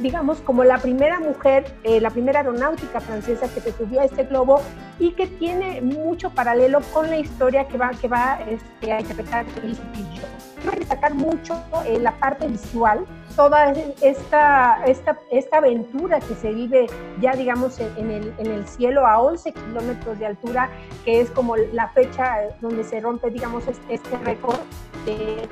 digamos, 0.00 0.38
como 0.40 0.64
la 0.64 0.78
primera 0.78 1.20
mujer, 1.20 1.64
eh, 1.84 2.00
la 2.00 2.10
primera 2.10 2.40
aeronáutica 2.40 3.00
francesa 3.00 3.48
que 3.52 3.60
se 3.60 3.72
subió 3.72 4.00
a 4.00 4.04
este 4.04 4.24
globo 4.24 4.60
y 4.98 5.12
que 5.12 5.26
tiene 5.26 5.80
mucho 5.80 6.30
paralelo 6.30 6.80
con 6.92 7.08
la 7.10 7.18
historia 7.18 7.66
que 7.68 7.78
va, 7.78 7.90
que 7.90 8.08
va 8.08 8.40
este, 8.48 8.92
a 8.92 9.00
interpretar 9.00 9.44
Felicity 9.46 10.02
Jones. 10.02 10.54
Quiero 10.62 10.78
destacar 10.78 11.14
mucho 11.14 11.62
eh, 11.86 11.98
la 12.00 12.12
parte 12.18 12.48
visual, 12.48 13.04
toda 13.36 13.72
esta, 14.02 14.82
esta, 14.86 15.18
esta 15.30 15.58
aventura 15.58 16.18
que 16.20 16.34
se 16.34 16.52
vive 16.52 16.86
ya, 17.20 17.32
digamos, 17.32 17.78
en, 17.78 18.10
el, 18.10 18.34
en 18.38 18.46
el 18.46 18.66
cielo 18.66 19.06
a 19.06 19.20
11 19.20 19.52
kilómetros 19.52 20.18
de 20.18 20.26
altura, 20.26 20.68
que 21.04 21.20
es 21.20 21.30
como 21.30 21.56
la 21.56 21.88
fecha 21.90 22.38
donde 22.60 22.82
se 22.82 23.00
rompe, 23.00 23.30
digamos, 23.30 23.66
este, 23.68 23.94
este 23.94 24.18
récord 24.18 24.58
de 25.06 25.48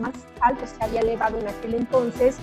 más 0.00 0.12
alto 0.40 0.64
se 0.66 0.82
había 0.82 1.00
elevado 1.00 1.38
en 1.38 1.48
aquel 1.48 1.74
entonces 1.74 2.36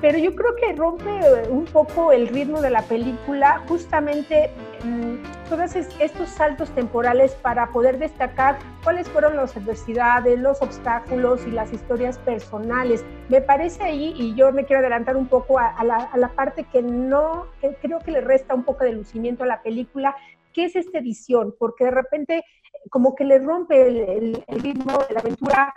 pero 0.00 0.18
yo 0.18 0.34
creo 0.34 0.54
que 0.56 0.72
rompe 0.74 1.10
eh, 1.10 1.48
un 1.48 1.64
poco 1.64 2.12
el 2.12 2.28
ritmo 2.28 2.60
de 2.60 2.70
la 2.70 2.82
película, 2.82 3.62
justamente 3.68 4.50
mm, 4.84 5.48
todos 5.48 5.74
estos 5.74 6.28
saltos 6.28 6.70
temporales 6.70 7.34
para 7.36 7.68
poder 7.70 7.98
destacar 7.98 8.58
cuáles 8.84 9.08
fueron 9.08 9.36
las 9.36 9.56
adversidades, 9.56 10.38
los 10.38 10.60
obstáculos 10.60 11.46
y 11.46 11.50
las 11.50 11.72
historias 11.72 12.18
personales. 12.18 13.04
Me 13.28 13.40
parece 13.40 13.84
ahí, 13.84 14.14
y 14.16 14.34
yo 14.34 14.52
me 14.52 14.64
quiero 14.64 14.80
adelantar 14.80 15.16
un 15.16 15.28
poco 15.28 15.58
a, 15.58 15.82
la, 15.82 16.28
parte 16.34 16.64
que 16.64 16.82
no, 16.82 17.46
creo 17.80 17.98
que 18.00 18.10
le 18.10 18.20
resta 18.20 18.54
un 18.54 18.64
poco 18.64 18.84
de 18.84 18.92
lucimiento 18.92 19.44
a 19.44 19.46
la 19.46 19.62
película, 19.62 20.14
que 20.52 20.66
es 20.66 20.76
esta 20.76 20.98
edición, 20.98 21.54
porque 21.58 21.84
de 21.84 21.90
repente 21.90 22.44
como 22.90 23.14
que 23.14 23.24
le 23.24 23.38
rompe 23.38 23.88
el 23.88 24.62
ritmo 24.62 24.98
de 25.08 25.14
la 25.14 25.20
aventura 25.20 25.74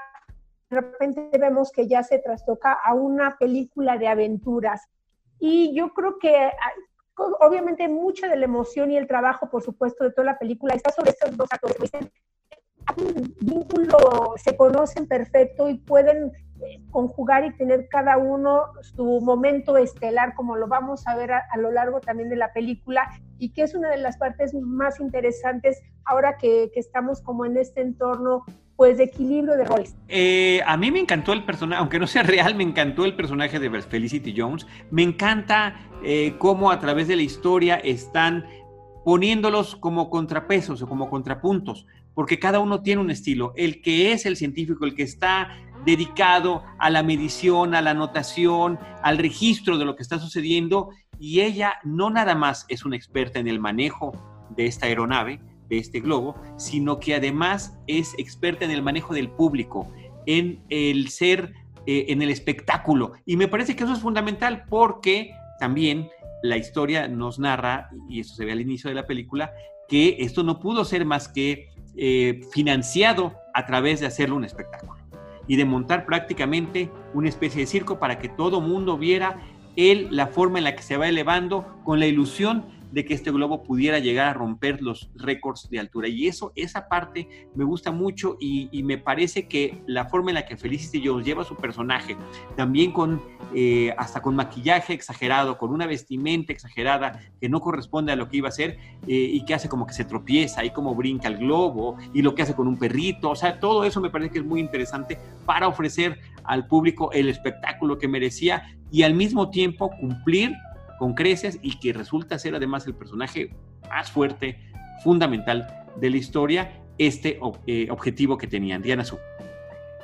repente 0.69 1.29
vemos 1.37 1.71
que 1.71 1.87
ya 1.87 2.03
se 2.03 2.19
trastoca 2.19 2.73
a 2.73 2.93
una 2.93 3.37
película 3.37 3.97
de 3.97 4.07
aventuras. 4.07 4.87
Y 5.39 5.73
yo 5.75 5.93
creo 5.93 6.19
que 6.19 6.51
obviamente 7.39 7.87
mucha 7.87 8.27
de 8.27 8.37
la 8.37 8.45
emoción 8.45 8.91
y 8.91 8.97
el 8.97 9.07
trabajo, 9.07 9.49
por 9.49 9.63
supuesto, 9.63 10.03
de 10.03 10.11
toda 10.11 10.25
la 10.25 10.39
película 10.39 10.73
está 10.73 10.91
sobre 10.91 11.11
estos 11.11 11.35
dos 11.35 11.47
actores. 11.51 11.91
un 12.97 13.35
vínculo, 13.41 14.33
se 14.37 14.55
conocen 14.55 15.07
perfecto 15.07 15.69
y 15.69 15.77
pueden 15.77 16.31
conjugar 16.91 17.45
y 17.45 17.55
tener 17.55 17.87
cada 17.87 18.17
uno 18.17 18.65
su 18.81 19.21
momento 19.21 19.77
estelar, 19.77 20.33
como 20.35 20.55
lo 20.55 20.67
vamos 20.67 21.07
a 21.07 21.15
ver 21.15 21.31
a, 21.31 21.57
lo 21.57 21.71
largo 21.71 22.01
también 22.01 22.29
de 22.29 22.35
la 22.35 22.51
película, 22.53 23.09
y 23.37 23.53
que 23.53 23.63
es 23.63 23.75
una 23.75 23.89
de 23.89 23.97
las 23.97 24.17
partes 24.17 24.53
más 24.53 24.99
interesantes 24.99 25.81
ahora 26.05 26.37
que, 26.37 26.71
estamos 26.75 27.21
como 27.21 27.45
en 27.45 27.57
este 27.57 27.81
entorno 27.81 28.43
pues 28.79 28.97
de 28.97 29.03
equilibrio 29.03 29.57
de 29.57 29.65
roles. 29.65 29.93
Eh, 30.07 30.61
a 30.65 30.77
mí 30.77 30.89
me 30.89 31.01
encantó 31.01 31.33
el 31.33 31.43
personaje, 31.43 31.81
aunque 31.81 31.99
no 31.99 32.07
sea 32.07 32.23
real, 32.23 32.55
me 32.55 32.63
encantó 32.63 33.03
el 33.03 33.13
personaje 33.13 33.59
de 33.59 33.69
Felicity 33.81 34.33
Jones. 34.35 34.65
Me 34.89 35.03
encanta 35.03 35.75
eh, 36.01 36.35
cómo 36.37 36.71
a 36.71 36.79
través 36.79 37.09
de 37.09 37.17
la 37.17 37.21
historia 37.21 37.75
están 37.75 38.45
poniéndolos 39.03 39.75
como 39.75 40.09
contrapesos 40.09 40.81
o 40.81 40.87
como 40.87 41.09
contrapuntos, 41.09 41.87
porque 42.13 42.39
cada 42.39 42.59
uno 42.59 42.81
tiene 42.81 43.01
un 43.01 43.11
estilo. 43.11 43.51
El 43.57 43.81
que 43.81 44.13
es 44.13 44.25
el 44.25 44.37
científico, 44.37 44.85
el 44.85 44.95
que 44.95 45.03
está 45.03 45.49
dedicado 45.85 46.63
a 46.77 46.89
la 46.89 47.03
medición, 47.03 47.75
a 47.75 47.81
la 47.81 47.91
anotación, 47.91 48.79
al 49.03 49.17
registro 49.17 49.77
de 49.77 49.83
lo 49.83 49.97
que 49.97 50.03
está 50.03 50.19
sucediendo, 50.19 50.91
y 51.19 51.41
ella 51.41 51.79
no 51.83 52.09
nada 52.11 52.33
más 52.33 52.65
es 52.69 52.85
una 52.85 52.95
experta 52.95 53.39
en 53.39 53.49
el 53.49 53.59
manejo 53.59 54.13
de 54.55 54.67
esta 54.67 54.85
aeronave, 54.85 55.41
de 55.69 55.77
este 55.77 55.99
globo, 55.99 56.35
sino 56.57 56.99
que 56.99 57.15
además 57.15 57.77
es 57.87 58.13
experta 58.17 58.65
en 58.65 58.71
el 58.71 58.81
manejo 58.81 59.13
del 59.13 59.29
público, 59.29 59.87
en 60.25 60.63
el 60.69 61.09
ser, 61.09 61.53
eh, 61.85 62.05
en 62.09 62.21
el 62.21 62.29
espectáculo. 62.29 63.13
Y 63.25 63.37
me 63.37 63.47
parece 63.47 63.75
que 63.75 63.83
eso 63.83 63.93
es 63.93 63.99
fundamental 63.99 64.65
porque 64.69 65.31
también 65.59 66.09
la 66.41 66.57
historia 66.57 67.07
nos 67.07 67.39
narra, 67.39 67.89
y 68.07 68.21
eso 68.21 68.35
se 68.35 68.45
ve 68.45 68.51
al 68.51 68.61
inicio 68.61 68.89
de 68.89 68.95
la 68.95 69.07
película, 69.07 69.51
que 69.87 70.17
esto 70.19 70.43
no 70.43 70.59
pudo 70.59 70.85
ser 70.85 71.05
más 71.05 71.27
que 71.27 71.69
eh, 71.97 72.41
financiado 72.51 73.35
a 73.53 73.65
través 73.65 73.99
de 73.99 74.05
hacerlo 74.05 74.35
un 74.35 74.45
espectáculo 74.45 74.99
y 75.47 75.55
de 75.55 75.65
montar 75.65 76.05
prácticamente 76.05 76.89
una 77.13 77.27
especie 77.27 77.61
de 77.61 77.67
circo 77.67 77.99
para 77.99 78.19
que 78.19 78.29
todo 78.29 78.61
mundo 78.61 78.97
viera 78.97 79.39
él 79.75 80.07
la 80.11 80.27
forma 80.27 80.59
en 80.59 80.65
la 80.65 80.75
que 80.75 80.83
se 80.83 80.95
va 80.95 81.07
elevando 81.07 81.81
con 81.83 81.99
la 81.99 82.05
ilusión 82.05 82.65
de 82.91 83.05
que 83.05 83.13
este 83.13 83.31
globo 83.31 83.63
pudiera 83.63 83.99
llegar 83.99 84.27
a 84.27 84.33
romper 84.33 84.81
los 84.81 85.09
récords 85.15 85.69
de 85.69 85.79
altura. 85.79 86.07
Y 86.07 86.27
eso, 86.27 86.51
esa 86.55 86.87
parte 86.87 87.27
me 87.55 87.63
gusta 87.63 87.91
mucho 87.91 88.37
y, 88.39 88.69
me 88.89 88.97
parece 88.97 89.47
que 89.47 89.81
la 89.85 90.05
forma 90.05 90.31
en 90.31 90.35
la 90.35 90.45
que 90.45 90.57
Felicity 90.57 91.05
Jones 91.05 91.25
lleva 91.25 91.43
su 91.43 91.55
personaje, 91.55 92.17
también 92.55 92.91
con, 92.91 93.21
eh, 93.53 93.93
hasta 93.97 94.21
con 94.21 94.35
maquillaje 94.35 94.93
exagerado, 94.93 95.57
con 95.57 95.71
una 95.71 95.85
vestimenta 95.85 96.53
exagerada 96.53 97.19
que 97.39 97.49
no 97.49 97.59
corresponde 97.59 98.11
a 98.11 98.15
lo 98.15 98.29
que 98.29 98.37
iba 98.37 98.47
a 98.47 98.51
ser 98.51 98.77
eh, 99.07 99.13
y 99.13 99.45
que 99.45 99.53
hace 99.53 99.69
como 99.69 99.85
que 99.85 99.93
se 99.93 100.05
tropieza 100.05 100.65
y 100.65 100.71
como 100.71 100.95
brinca 100.95 101.27
el 101.27 101.37
globo 101.37 101.97
y 102.13 102.21
lo 102.21 102.33
que 102.33 102.41
hace 102.41 102.55
con 102.55 102.67
un 102.67 102.79
perrito, 102.79 103.29
o 103.29 103.35
sea, 103.35 103.59
todo 103.59 103.83
eso 103.83 104.01
me 104.01 104.09
parece 104.09 104.31
que 104.31 104.39
es 104.39 104.45
muy 104.45 104.59
interesante 104.59 105.19
para 105.45 105.67
ofrecer 105.67 106.19
al 106.43 106.65
público 106.65 107.11
el 107.11 107.29
espectáculo 107.29 107.99
que 107.99 108.07
merecía 108.07 108.63
y 108.91 109.03
al 109.03 109.13
mismo 109.13 109.49
tiempo 109.49 109.91
cumplir 109.99 110.53
con 110.99 111.15
creces 111.15 111.57
y 111.63 111.79
que 111.79 111.93
resulta 111.93 112.37
ser 112.37 112.53
además 112.53 112.85
el 112.85 112.93
personaje 112.93 113.55
más 113.89 114.11
fuerte, 114.11 114.59
fundamental 115.03 115.85
de 115.95 116.09
la 116.09 116.17
historia, 116.17 116.83
este 116.97 117.39
eh, 117.65 117.87
objetivo 117.89 118.37
que 118.37 118.45
tenían. 118.45 118.81
Diana 118.81 119.05
Su. 119.05 119.17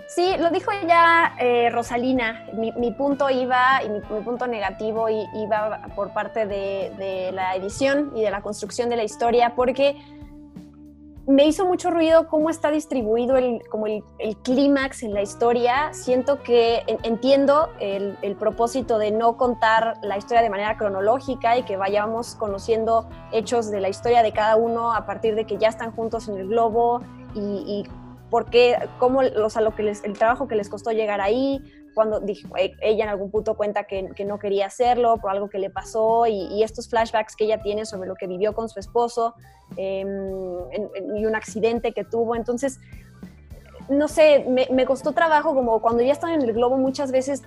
Sí, 0.08 0.34
lo 0.40 0.50
dijo 0.52 0.72
ya 0.88 1.36
eh, 1.40 1.70
Rosalina. 1.72 2.46
Mi, 2.54 2.92
punto 2.92 3.30
iba, 3.30 3.82
y 3.84 3.90
mi, 3.90 4.00
punto 4.22 4.48
negativo 4.48 5.10
iba 5.10 5.82
por 5.96 6.14
parte 6.14 6.46
de, 6.46 6.92
de, 6.98 7.32
la 7.34 7.56
edición 7.56 8.12
y 8.16 8.22
de 8.22 8.32
la 8.32 8.42
construcción 8.42 8.88
de 8.88 8.98
la 8.98 9.04
historia, 9.04 9.54
porque 9.56 9.98
me 11.28 11.48
hizo 11.48 11.66
mucho 11.66 11.90
ruido 11.90 12.28
cómo 12.28 12.50
está 12.50 12.70
distribuido 12.70 13.36
el, 13.38 13.68
como 13.70 13.88
el, 13.88 14.04
clímax 14.44 15.04
en 15.04 15.14
la 15.14 15.22
historia. 15.22 15.92
Siento 15.94 16.44
que 16.44 16.84
entiendo 17.04 17.70
el, 17.80 18.36
propósito 18.38 19.00
de 19.00 19.12
no 19.12 19.38
contar 19.38 19.98
la 20.04 20.18
historia 20.18 20.44
de 20.44 20.50
manera 20.50 20.78
cronológica 20.78 21.58
y 21.58 21.64
que 21.64 21.78
vayamos 21.78 22.36
conociendo 22.36 23.10
hechos 23.32 23.72
de 23.72 23.82
la 23.82 23.90
historia 23.90 24.22
de 24.22 24.34
cada 24.34 24.56
uno 24.56 24.94
a 24.94 25.06
partir 25.06 25.36
de 25.36 25.46
que 25.46 25.58
ya 25.58 25.70
están 25.70 25.92
juntos 25.92 26.28
en 26.28 26.38
el 26.38 26.48
globo 26.48 27.02
y, 27.34 27.40
y 27.40 27.84
por 28.30 28.50
qué, 28.50 28.78
cómo, 29.00 29.22
o 29.22 29.50
sea, 29.50 29.62
lo 29.62 29.74
que 29.76 29.84
les, 29.84 30.04
el 30.04 30.14
trabajo 30.14 30.48
que 30.48 30.56
les 30.56 30.70
costó 30.70 30.92
llegar 30.92 31.22
ahí, 31.22 31.60
cuando 31.96 32.20
dijo, 32.20 32.56
eh, 32.58 32.74
ella 32.82 33.06
en 33.06 33.10
algún 33.10 33.32
punto 33.32 33.56
cuenta 33.56 33.86
que, 33.86 34.10
que, 34.16 34.26
no 34.26 34.38
quería 34.38 34.68
hacerlo 34.68 35.18
por 35.18 35.32
algo 35.32 35.50
que 35.50 35.58
le 35.58 35.72
pasó 35.72 36.28
y, 36.28 36.62
estos 36.62 36.90
flashbacks 36.90 37.36
que 37.36 37.46
ella 37.46 37.62
tiene 37.62 37.86
sobre 37.86 38.08
lo 38.08 38.16
que 38.16 38.28
vivió 38.28 38.54
con 38.54 38.70
su 38.70 38.80
esposo 38.80 39.36
em, 39.78 40.58
y 41.16 41.26
un 41.26 41.36
accidente 41.36 41.94
que 41.94 42.04
tuvo. 42.04 42.36
Entonces, 42.36 42.80
no 43.90 44.08
sé, 44.08 44.46
me, 44.48 44.68
me, 44.72 44.86
costó 44.86 45.14
trabajo 45.14 45.54
como 45.54 45.80
cuando 45.80 46.04
ya 46.04 46.12
estaba 46.12 46.34
en 46.34 46.42
el 46.42 46.54
globo 46.54 46.78
muchas 46.78 47.12
veces 47.12 47.44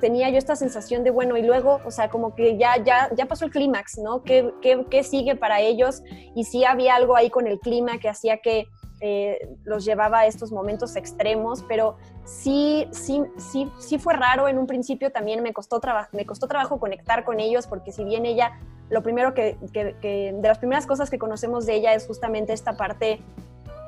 tenía 0.00 0.30
yo 0.30 0.38
esta 0.38 0.56
sensación 0.56 1.04
de, 1.04 1.10
bueno, 1.10 1.36
y 1.36 1.42
luego, 1.42 1.80
o 1.84 1.90
sea, 1.90 2.08
como 2.10 2.34
que 2.34 2.56
ya, 2.58 2.82
ya, 2.82 3.10
ya 3.16 3.26
pasó 3.26 3.44
el 3.44 3.50
clímax, 3.50 3.98
¿no? 3.98 4.22
¿Qué, 4.22 4.52
¿Qué, 4.60 4.84
qué, 4.90 5.02
sigue 5.02 5.36
para 5.36 5.60
ellos? 5.60 6.02
Y 6.34 6.44
si 6.44 6.64
había 6.64 6.96
algo 6.96 7.16
ahí 7.16 7.30
con 7.30 7.46
el 7.46 7.60
clima 7.60 7.98
que 7.98 8.08
hacía 8.08 8.38
que 8.38 8.66
eh, 9.00 9.48
los 9.64 9.84
llevaba 9.84 10.20
a 10.20 10.26
estos 10.26 10.52
momentos 10.52 10.94
extremos, 10.96 11.64
pero 11.66 11.96
sí, 12.24 12.86
sí, 12.90 13.22
sí, 13.38 13.70
sí 13.78 13.98
fue 13.98 14.14
raro. 14.14 14.48
En 14.48 14.58
un 14.58 14.66
principio, 14.66 15.10
también 15.10 15.42
me 15.42 15.52
costó, 15.52 15.80
me 16.12 16.26
costó 16.26 16.48
trabajo 16.48 16.78
conectar 16.78 17.24
con 17.24 17.40
ellos, 17.40 17.66
porque 17.66 17.92
si 17.92 18.04
bien 18.04 18.26
ella, 18.26 18.58
lo 18.90 19.02
primero 19.02 19.32
que, 19.34 19.56
que, 19.72 20.34
de 20.34 20.48
las 20.48 20.58
primeras 20.58 20.86
cosas 20.86 21.10
que 21.10 21.18
conocemos 21.18 21.66
de 21.66 21.76
ella 21.76 21.94
es 21.94 22.06
justamente 22.06 22.52
esta 22.52 22.76
parte 22.76 23.22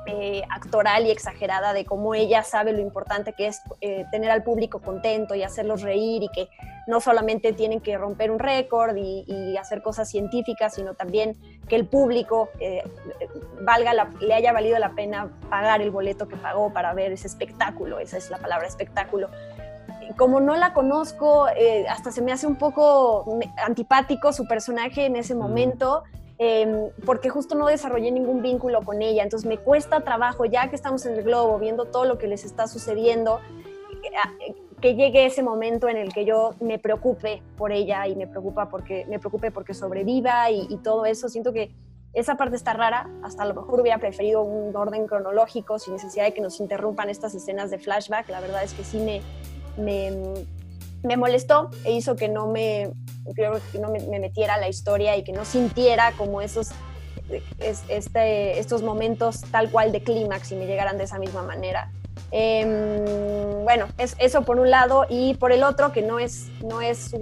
eh, 0.07 0.41
actoral 0.49 1.05
y 1.05 1.11
exagerada 1.11 1.73
de 1.73 1.85
cómo 1.85 2.15
ella 2.15 2.43
sabe 2.43 2.73
lo 2.73 2.79
importante 2.79 3.33
que 3.33 3.47
es 3.47 3.61
eh, 3.81 4.05
tener 4.11 4.31
al 4.31 4.43
público 4.43 4.81
contento 4.81 5.35
y 5.35 5.43
hacerlos 5.43 5.81
reír 5.81 6.23
y 6.23 6.29
que 6.29 6.49
no 6.87 6.99
solamente 6.99 7.53
tienen 7.53 7.79
que 7.79 7.97
romper 7.97 8.31
un 8.31 8.39
récord 8.39 8.95
y, 8.97 9.55
hacer 9.57 9.81
cosas 9.81 10.09
científicas, 10.09 10.73
sino 10.73 10.93
también 10.93 11.37
que 11.69 11.75
el 11.75 11.85
público 11.85 12.49
eh, 12.59 12.83
valga 13.61 13.93
le 14.19 14.33
haya 14.33 14.51
valido 14.51 14.77
la 14.77 14.89
pena 14.89 15.29
pagar 15.49 15.81
el 15.81 15.89
boleto 15.89 16.27
que 16.27 16.35
pagó 16.35 16.73
para 16.73 16.93
ver 16.93 17.13
ese 17.13 17.27
espectáculo, 17.27 17.99
esa 17.99 18.17
es 18.17 18.29
la 18.29 18.39
palabra 18.39 18.67
espectáculo 18.67 19.29
como 20.17 20.39
no 20.39 20.55
la 20.55 20.73
conozco, 20.73 21.47
hasta 21.89 22.11
se 22.11 22.21
me 22.21 22.31
hace 22.31 22.45
un 22.45 22.57
poco 22.57 23.39
antipático 23.57 24.33
su 24.33 24.45
personaje 24.47 25.05
en 25.05 25.15
ese 25.15 25.33
momento. 25.33 26.03
Em, 26.39 26.89
porque 27.05 27.29
justo 27.29 27.55
no 27.55 27.67
desarrollé 27.67 28.11
ningún 28.11 28.41
vínculo 28.41 28.81
con 28.81 29.01
ella. 29.01 29.23
Entonces 29.23 29.47
me 29.47 29.57
cuesta 29.57 30.01
trabajo, 30.01 30.45
ya 30.45 30.69
que 30.69 30.75
estamos 30.75 31.05
en 31.05 31.13
el 31.13 31.23
globo, 31.23 31.59
viendo 31.59 31.85
todo 31.85 32.05
lo 32.05 32.17
que 32.17 32.27
les 32.27 32.43
está 32.43 32.67
sucediendo, 32.67 33.39
eh, 34.03 34.55
que 34.83 34.95
llegue 34.95 35.25
ese 35.25 35.43
momento 35.43 35.87
en 35.87 35.95
el 35.95 36.13
que 36.13 36.25
yo 36.25 36.55
me 36.59 36.77
preocupe 36.77 37.41
por 37.55 37.71
ella 37.71 38.05
y 38.05 38.17
me 38.17 38.27
preocupa 38.27 38.67
porque 38.67 39.05
me 39.05 39.17
preocupe 39.17 39.49
porque 39.49 39.73
sobreviva 39.73 40.51
y, 40.51 40.77
todo 40.83 41.05
eso. 41.05 41.29
Siento 41.29 41.53
que 41.53 41.71
esa 42.11 42.35
parte 42.35 42.57
está 42.57 42.73
rara. 42.73 43.09
Hasta 43.23 43.43
a 43.43 43.45
lo 43.45 43.53
mejor 43.53 43.79
hubiera 43.79 43.97
preferido 43.97 44.41
un 44.41 44.75
orden 44.75 45.07
cronológico 45.07 45.79
sin 45.79 45.93
necesidad 45.93 46.25
de 46.25 46.33
que 46.33 46.41
nos 46.41 46.59
interrumpan 46.59 47.09
estas 47.09 47.33
escenas 47.33 47.71
de 47.71 47.79
flashback. 47.79 48.27
La 48.27 48.41
verdad 48.41 48.61
es 48.61 48.73
que 48.73 48.83
sí 48.83 48.97
me, 48.97 49.21
me, 51.01 51.15
molestó 51.15 51.69
e 51.85 51.93
hizo 51.93 52.17
que 52.17 52.27
no 52.27 52.47
me, 52.47 52.91
creo 53.35 53.61
que 53.71 53.79
no 53.79 53.89
me, 53.89 54.01
metiera 54.19 54.57
la 54.57 54.67
historia 54.67 55.15
y 55.15 55.23
que 55.23 55.31
no 55.31 55.45
sintiera 55.45 56.11
como 56.17 56.41
esos 56.41 56.71
este, 57.57 58.59
estos 58.59 58.83
momentos 58.83 59.43
tal 59.49 59.71
cual 59.71 59.93
de 59.93 60.03
clímax 60.03 60.51
y 60.51 60.57
me 60.57 60.65
llegaran 60.67 60.97
de 60.97 61.05
esa 61.05 61.19
misma 61.19 61.41
manera. 61.41 61.89
Em, 62.31 63.63
bueno, 63.63 63.87
es, 63.97 64.15
eso 64.19 64.41
por 64.43 64.59
un 64.59 64.69
lado 64.69 65.05
y 65.09 65.35
por 65.35 65.51
el 65.51 65.63
otro 65.63 65.91
que 65.91 66.01
no 66.01 66.19
es, 66.19 66.47
no 66.63 66.81
es 66.81 67.15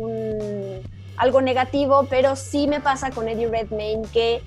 algo 1.17 1.41
negativo, 1.41 2.07
pero 2.09 2.35
sí 2.35 2.67
me 2.67 2.79
pasa 2.79 3.11
con 3.11 3.27
Eddie 3.27 3.47
Redmayne 3.47 4.07
que 4.11 4.41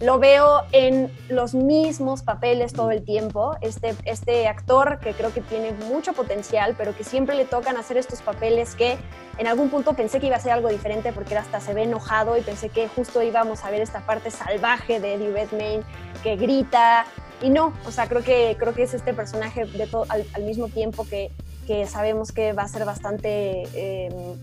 lo 0.00 0.20
veo 0.20 0.62
en 0.70 1.10
los 1.28 1.54
mismos 1.54 2.22
papeles 2.22 2.72
todo 2.72 2.90
el 2.90 3.04
tiempo. 3.04 3.56
Este, 3.60 3.96
este 4.04 4.46
actor 4.46 5.00
que 5.00 5.12
creo 5.12 5.32
que 5.32 5.40
tiene 5.40 5.72
mucho 5.72 6.12
potencial, 6.12 6.74
pero 6.78 6.96
que 6.96 7.02
siempre 7.02 7.34
le 7.34 7.44
tocan 7.44 7.76
hacer 7.76 7.96
estos 7.96 8.22
papeles 8.22 8.74
que 8.76 8.96
en 9.38 9.46
algún 9.46 9.70
punto 9.70 9.94
pensé 9.94 10.20
que 10.20 10.26
iba 10.26 10.36
a 10.36 10.40
ser 10.40 10.52
algo 10.52 10.68
diferente 10.68 11.12
porque 11.12 11.36
hasta 11.36 11.60
se 11.60 11.74
ve 11.74 11.82
enojado 11.82 12.36
y 12.36 12.42
pensé 12.42 12.68
que 12.68 12.88
justo 12.88 13.22
íbamos 13.22 13.64
a 13.64 13.70
ver 13.70 13.80
esta 13.80 14.00
parte 14.00 14.30
salvaje 14.30 15.00
de 15.00 15.14
Eddie 15.14 15.32
Redmayne 15.32 15.84
que 16.22 16.36
grita. 16.36 17.04
Y 17.40 17.50
no, 17.50 17.72
o 17.86 17.90
sea, 17.90 18.08
creo 18.08 18.22
que, 18.22 18.56
creo 18.58 18.74
que 18.74 18.82
es 18.82 18.94
este 18.94 19.14
personaje 19.14 19.64
de 19.64 19.86
todo, 19.86 20.06
al, 20.08 20.42
mismo 20.42 20.68
tiempo 20.68 21.06
que, 21.06 21.30
que 21.66 21.86
sabemos 21.86 22.32
que 22.32 22.52
va 22.52 22.62
a 22.62 22.68
ser 22.68 22.84
bastante... 22.84 23.64
Eh, 23.74 24.36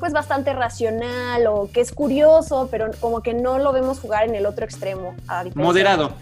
pues 0.00 0.14
bastante 0.14 0.54
racional 0.54 1.46
o 1.46 1.70
que 1.70 1.82
es 1.82 1.92
curioso, 1.92 2.68
pero 2.70 2.90
como 3.00 3.20
que 3.20 3.34
no 3.34 3.58
lo 3.58 3.70
vemos 3.70 4.00
jugar 4.00 4.26
en 4.26 4.34
el 4.34 4.46
otro 4.46 4.64
extremo. 4.64 5.14
moderado. 5.54 6.14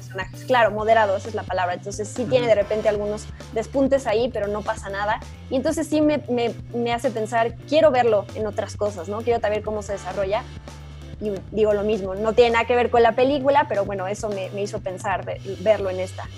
Claro, 0.48 0.72
moderado, 0.72 1.16
esa 1.16 1.28
es 1.28 1.34
la 1.34 1.44
palabra. 1.44 1.74
Entonces 1.74 2.08
sí 2.08 2.24
tiene 2.24 2.48
de 2.48 2.56
repente 2.56 2.88
algunos 2.88 3.26
despuntes 3.54 4.08
ahí, 4.08 4.28
pero 4.30 4.48
no 4.48 4.62
pasa 4.62 4.90
nada. 4.90 5.20
Y 5.48 5.56
entonces 5.56 5.86
sí 5.86 6.00
me, 6.00 6.18
me, 6.28 6.52
me 6.74 6.92
hace 6.92 7.10
pensar, 7.12 7.54
quiero 7.68 7.92
verlo 7.92 8.26
en 8.34 8.48
otras 8.48 8.76
cosas, 8.76 9.08
¿no? 9.08 9.22
Quiero 9.22 9.40
saber 9.40 9.62
cómo 9.62 9.80
se 9.82 9.92
desarrolla. 9.92 10.42
Y 11.20 11.32
digo 11.50 11.74
lo 11.74 11.82
mismo, 11.82 12.14
no 12.14 12.32
tiene 12.32 12.52
nada 12.52 12.64
que 12.64 12.76
ver 12.76 12.90
con 12.90 13.02
la 13.02 13.12
película, 13.12 13.66
pero 13.68 13.84
bueno, 13.84 14.06
eso 14.06 14.28
me, 14.28 14.50
me 14.50 14.62
hizo 14.62 14.80
pensar 14.80 15.24
verlo 15.60 15.90
en 15.90 16.00
esta. 16.00 16.28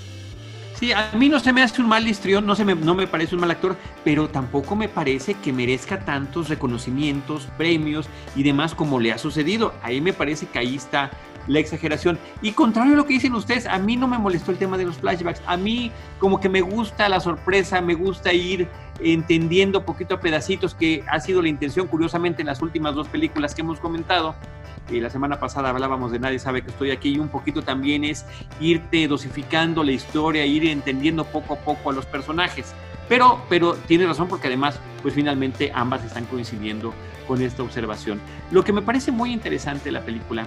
Sí, 0.81 0.93
a 0.93 1.11
mí 1.13 1.29
no 1.29 1.39
se 1.41 1.53
me 1.53 1.63
hace 1.63 1.83
un 1.83 1.89
mal 1.89 2.09
histrión, 2.09 2.47
no, 2.47 2.55
se 2.57 2.65
me, 2.65 2.75
no 2.75 2.95
me 2.95 3.07
parece 3.07 3.35
un 3.35 3.43
mal 3.43 3.51
actor, 3.51 3.77
pero 4.03 4.31
tampoco 4.31 4.75
me 4.75 4.89
parece 4.89 5.35
que 5.35 5.53
merezca 5.53 6.07
tantos 6.07 6.49
reconocimientos, 6.49 7.49
premios 7.59 8.09
y 8.35 8.43
demás 8.43 8.75
como 8.75 8.99
le 8.99 9.13
ha 9.13 9.19
sucedido. 9.19 9.75
Ahí 9.83 10.01
me 10.01 10.15
parece 10.15 10.47
que 10.47 10.59
ahí 10.59 10.77
está 10.77 11.11
la 11.47 11.59
exageración. 11.59 12.19
Y 12.41 12.53
contrario 12.53 12.95
a 12.95 12.97
lo 12.97 13.05
que 13.05 13.13
dicen 13.13 13.35
ustedes, 13.35 13.67
a 13.67 13.79
mí 13.79 13.97
no 13.97 14.09
me 14.09 14.17
molestó 14.17 14.53
el 14.53 14.57
tema 14.57 14.79
de 14.79 14.87
los 14.87 14.97
flashbacks. 14.97 15.43
A 15.47 15.59
mí 15.59 15.93
como 16.19 16.41
que 16.41 16.49
me 16.49 16.63
gusta 16.63 17.11
la 17.11 17.21
sorpresa, 17.21 17.83
me 17.83 17.95
gusta 17.95 18.33
ir 18.33 18.67
entendiendo 19.03 19.85
poquito 19.85 20.15
a 20.15 20.21
pedacitos, 20.21 20.75
que 20.75 21.05
ha 21.09 21.21
sido 21.21 21.43
la 21.43 21.49
intención, 21.49 21.89
curiosamente, 21.89 22.41
en 22.41 22.47
las 22.47 22.63
últimas 22.63 22.95
dos 22.95 23.09
películas 23.09 23.55
que 23.55 23.61
hemos 23.61 23.81
comentado. 23.81 24.35
Y 24.89 25.01
la 25.01 25.11
semana 25.11 25.39
pasada 25.39 25.71
hablábamos 25.71 26.13
de 26.13 26.19
Nadie 26.19 26.39
sabe 26.39 26.63
que 26.63 26.71
estoy 26.71 26.91
aquí 26.91 27.11
y 27.11 27.19
un 27.19 27.29
poquito 27.29 27.63
también 27.63 28.05
es 28.05 28.25
irte 28.61 29.07
dosificando 29.07 29.85
la 29.85 29.93
historia, 29.93 30.45
ir 30.47 30.65
entendiendo 30.67 31.25
poco 31.25 31.55
a 31.55 31.59
poco 31.59 31.91
a 31.91 31.93
los 31.93 32.07
personajes. 32.07 32.75
Pero, 33.09 33.43
pero 33.49 33.75
tiene 33.75 34.07
razón 34.07 34.29
porque 34.29 34.47
además, 34.47 34.79
pues 35.03 35.15
finalmente 35.15 35.73
ambas 35.75 36.05
están 36.05 36.25
coincidiendo 36.27 36.95
con 37.27 37.43
esta 37.43 37.63
observación. 37.63 38.21
Lo 38.51 38.63
que 38.65 38.73
me 38.73 38.83
parece 38.83 39.11
muy 39.11 39.33
interesante 39.33 39.87
de 39.87 39.93
la 39.93 40.03
película 40.03 40.47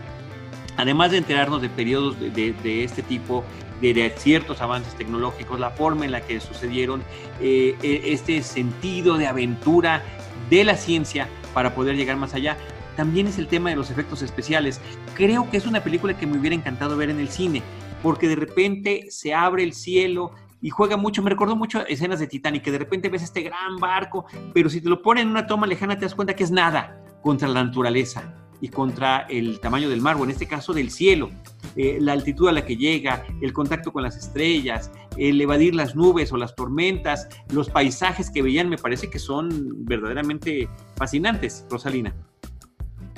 además 0.78 1.12
de 1.12 1.18
enterarnos 1.18 1.62
de 1.62 1.70
periodos 1.70 2.20
de, 2.20 2.84
este 2.84 3.02
tipo, 3.02 3.44
de, 3.82 4.14
ciertos 4.18 4.62
avances 4.62 4.94
tecnológicos, 4.96 5.60
la 5.60 5.72
forma 5.72 6.06
en 6.06 6.12
la 6.12 6.22
que 6.22 6.40
sucedieron, 6.40 7.04
eh, 7.40 7.76
eh, 7.82 8.02
este 8.06 8.42
sentido 8.44 9.18
de 9.18 9.28
aventura 9.28 10.04
de 10.50 10.64
la 10.64 10.76
ciencia 10.76 11.28
para 11.54 11.76
poder 11.76 11.96
llegar 11.96 12.18
más 12.18 12.34
allá, 12.34 12.58
también 12.96 13.28
es 13.28 13.38
el 13.38 13.48
tema 13.48 13.70
de 13.70 13.76
los 13.76 13.90
efectos 13.92 14.22
especiales. 14.22 14.82
Creo 15.16 15.50
que 15.50 15.58
es 15.58 15.66
una 15.66 15.84
película 15.84 16.18
que 16.18 16.28
me 16.28 16.38
hubiera 16.38 16.56
encantado 16.56 16.98
ver 16.98 17.10
en 17.10 17.20
el 17.20 17.30
cine, 17.30 17.62
porque 18.02 18.28
de 18.28 18.36
repente 18.36 19.08
se 19.10 19.34
abre 19.34 19.64
el 19.64 19.74
cielo, 19.74 20.32
y 20.64 20.70
juega 20.70 20.96
mucho, 20.96 21.22
me 21.22 21.30
recordó 21.30 21.58
mucho 21.58 21.86
escenas 21.88 22.22
de 22.22 22.28
Titanic, 22.28 22.64
que 22.64 22.72
de 22.72 22.78
repente 22.78 23.10
ves 23.10 23.22
este 23.22 23.42
gran 23.42 23.76
barco, 23.80 24.26
pero 24.54 24.70
si 24.70 24.80
te 24.80 24.88
lo 24.88 25.02
ponen 25.02 25.24
en 25.24 25.32
una 25.32 25.46
toma 25.46 25.68
lejana 25.68 25.98
te 25.98 26.06
das 26.06 26.16
cuenta 26.16 26.36
que 26.36 26.46
es 26.46 26.52
nada 26.52 27.04
contra 27.22 27.50
la 27.50 27.66
naturaleza 27.66 28.34
y 28.62 28.70
contra 28.70 29.28
el 29.30 29.60
tamaño 29.60 29.90
del 29.90 30.00
mar, 30.00 30.16
o 30.16 30.24
en 30.24 30.30
este 30.30 30.48
caso 30.48 30.72
del 30.72 30.90
cielo, 30.90 31.30
eh, 31.76 31.98
la 32.00 32.14
altitud 32.14 32.48
a 32.48 32.54
la 32.54 32.66
que 32.66 32.78
llega, 32.78 33.26
el 33.42 33.52
contacto 33.52 33.92
con 33.92 34.04
las 34.04 34.16
estrellas, 34.16 34.90
el 35.18 35.42
evadir 35.42 35.76
las 35.76 35.98
nubes 35.98 36.32
o 36.32 36.38
las 36.38 36.56
tormentas, 36.56 37.28
los 37.52 37.70
paisajes 37.70 38.32
que 38.32 38.42
veían, 38.42 38.70
me 38.70 38.78
parece 38.78 39.10
que 39.10 39.20
son 39.20 39.86
verdaderamente 39.86 40.70
fascinantes, 40.96 41.66
Rosalina. 41.70 42.16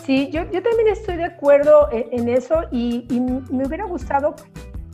Sí, 0.06 0.30
yo, 0.32 0.44
yo 0.52 0.62
también 0.62 0.90
estoy 0.90 1.16
de 1.18 1.26
acuerdo 1.26 1.90
en, 1.92 2.30
eso 2.30 2.62
y, 2.72 3.08
me 3.50 3.66
hubiera 3.66 3.86
gustado 3.86 4.36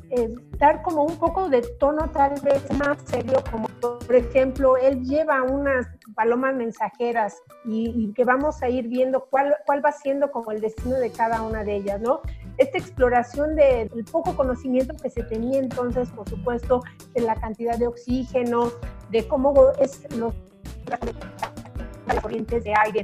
eh, 0.10 0.34
dar 0.58 0.82
como 0.84 1.03
un 1.03 1.18
poco 1.18 1.50
de 1.50 1.62
tono 1.80 2.10
tal 2.12 2.39
vez 2.41 2.63
más 2.77 2.98
serio, 3.06 3.44
como 3.51 3.68
por 3.82 4.15
ejemplo, 4.15 4.77
él 4.77 5.03
lleva 5.03 5.44
unas 5.44 5.88
palomas 6.15 6.56
mensajeras 6.56 7.36
y, 7.65 8.13
que 8.13 8.24
vamos 8.24 8.62
a 8.62 8.70
ir 8.70 8.88
viendo 8.88 9.25
cuál, 9.30 9.56
cuál 9.65 9.84
va 9.84 9.91
siendo 9.91 10.32
como 10.32 10.51
el 10.51 10.62
destino 10.62 10.96
de 10.96 11.12
cada 11.12 11.41
una 11.41 11.63
de 11.63 11.77
ellas, 11.77 12.00
¿no? 12.00 12.22
Esta 12.58 12.77
exploración 12.77 13.56
del 13.56 13.89
poco 14.12 14.36
conocimiento 14.36 14.96
que 15.01 15.10
se 15.10 15.24
tenía 15.24 15.60
entonces, 15.60 16.10
por 16.12 16.27
supuesto, 16.30 16.84
de 17.13 17.22
la 17.22 17.36
cantidad 17.36 17.77
de 17.77 17.88
oxígeno, 17.88 18.72
de 19.10 19.27
cómo 19.27 19.72
es 19.80 20.06
los 20.15 20.34
corrientes 22.22 22.63
de 22.63 22.74
aire, 22.84 23.01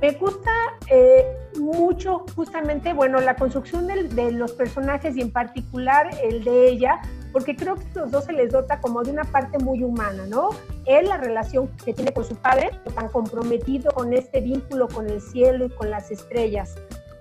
me 0.00 0.12
gusta 0.12 0.50
eh, 0.90 1.26
mucho 1.58 2.24
justamente, 2.36 2.92
bueno, 2.92 3.20
la 3.20 3.34
construcción 3.36 3.86
de, 3.86 4.32
los 4.32 4.52
personajes 4.52 5.16
y 5.16 5.22
en 5.22 5.32
particular 5.32 6.10
el 6.22 6.44
de 6.44 6.68
ella, 6.68 7.00
porque 7.32 7.56
creo 7.56 7.76
que 7.76 7.84
los 7.94 8.10
dos 8.10 8.24
se 8.24 8.32
les 8.32 8.52
dota 8.52 8.80
como 8.80 9.02
de 9.02 9.10
una 9.10 9.24
parte 9.24 9.58
muy 9.58 9.82
humana, 9.82 10.24
¿no? 10.26 10.50
Él, 10.86 11.08
la 11.08 11.16
relación 11.16 11.68
que 11.84 11.92
tiene 11.92 12.12
con 12.12 12.24
su 12.24 12.36
padre, 12.36 12.70
tan 12.94 13.08
comprometido 13.08 13.90
con 13.92 14.12
este 14.12 14.40
vínculo 14.40 14.88
con 14.88 15.08
el 15.10 15.20
cielo 15.20 15.66
y 15.66 15.70
con 15.70 15.90
las 15.90 16.10
estrellas. 16.10 16.76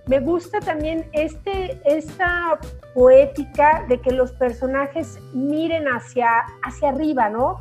Me 0.05 0.19
gusta 0.21 0.61
también 0.61 1.09
este, 1.11 1.81
esta 1.83 2.59
poética 2.93 3.85
de 3.89 3.99
que 3.99 4.11
los 4.11 4.31
personajes 4.31 5.19
miren 5.33 5.85
hacia, 5.87 6.45
hacia 6.63 6.89
arriba, 6.89 7.29
¿no? 7.29 7.59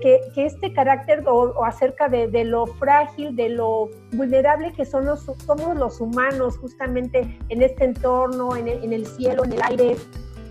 Que, 0.00 0.20
este 0.36 0.72
carácter 0.72 1.22
o, 1.26 1.64
acerca 1.64 2.08
de, 2.08 2.44
lo 2.44 2.66
frágil, 2.66 3.36
de 3.36 3.50
lo 3.50 3.90
vulnerable 4.12 4.72
que 4.72 4.84
son 4.84 5.04
los, 5.04 5.24
somos 5.24 5.76
los 5.76 6.00
humanos 6.00 6.56
justamente 6.58 7.38
en 7.48 7.62
este 7.62 7.84
entorno, 7.84 8.56
en 8.56 8.66
en 8.66 8.92
el 8.92 9.06
cielo, 9.06 9.44
en 9.44 9.52
el 9.52 9.62
aire, 9.62 9.96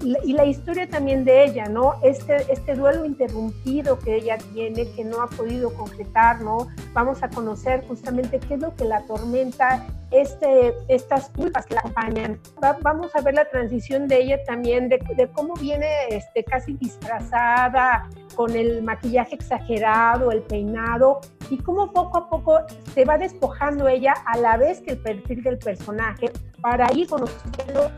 y 0.02 0.34
la 0.34 0.46
historia 0.46 0.88
también 0.88 1.26
de 1.26 1.46
ella, 1.46 1.66
¿no? 1.66 1.96
Este, 2.04 2.38
este 2.52 2.76
duelo 2.76 3.06
interrumpido 3.06 3.98
que 3.98 4.16
ella 4.16 4.38
tiene, 4.54 4.92
que 4.92 5.04
no 5.04 5.22
ha 5.22 5.28
podido 5.28 5.74
concretar, 5.74 6.42
¿no? 6.42 6.68
Vamos 6.94 7.24
a 7.24 7.30
conocer 7.30 7.84
justamente 7.88 8.40
qué 8.40 8.56
es 8.56 8.60
lo 8.60 8.76
que 8.76 8.86
la 8.86 8.98
atormenta, 8.98 9.86
este, 10.12 10.74
estas 10.88 11.30
culpas 11.30 11.66
que 11.66 11.76
la 11.76 11.80
acompañan. 11.82 12.40
vamos 12.82 13.16
a 13.16 13.22
ver 13.22 13.34
la 13.34 13.50
transición 13.50 14.08
de 14.08 14.22
ella 14.22 14.44
también, 14.46 14.90
de, 14.90 15.00
de, 15.16 15.28
cómo 15.30 15.56
viene 15.56 15.88
este, 16.10 16.44
casi 16.44 16.74
disfrazada, 16.74 18.08
con 18.36 18.56
el 18.56 18.84
maquillaje 18.84 19.36
exagerado, 19.36 20.32
el 20.32 20.42
peinado, 20.44 21.22
y 21.50 21.58
cómo 21.58 21.92
poco 21.92 22.18
a 22.18 22.30
poco 22.30 22.60
se 22.94 23.06
va 23.06 23.18
despojando 23.18 23.88
ella 23.88 24.14
a 24.26 24.38
la 24.38 24.58
vez 24.58 24.82
que 24.82 24.92
el 24.92 24.98
perfil 24.98 25.44
del 25.44 25.58
personaje 25.58 26.32
para 26.62 26.92
ir 26.94 27.08
conociendo 27.08 27.92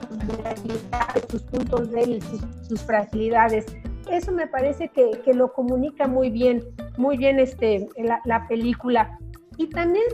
sus 1.30 1.42
puntos 1.44 1.90
débiles, 1.92 2.24
sus, 2.68 2.82
fragilidades. 2.82 3.66
Eso 4.10 4.32
me 4.32 4.48
parece 4.48 4.90
que, 4.90 5.12
que, 5.24 5.34
lo 5.34 5.52
comunica 5.54 6.08
muy 6.08 6.30
bien, 6.30 6.64
muy 6.98 7.18
bien 7.18 7.40
este, 7.40 7.88
la, 7.98 8.22
la 8.26 8.48
película. 8.48 9.18
Y 9.58 9.70
también 9.70 10.06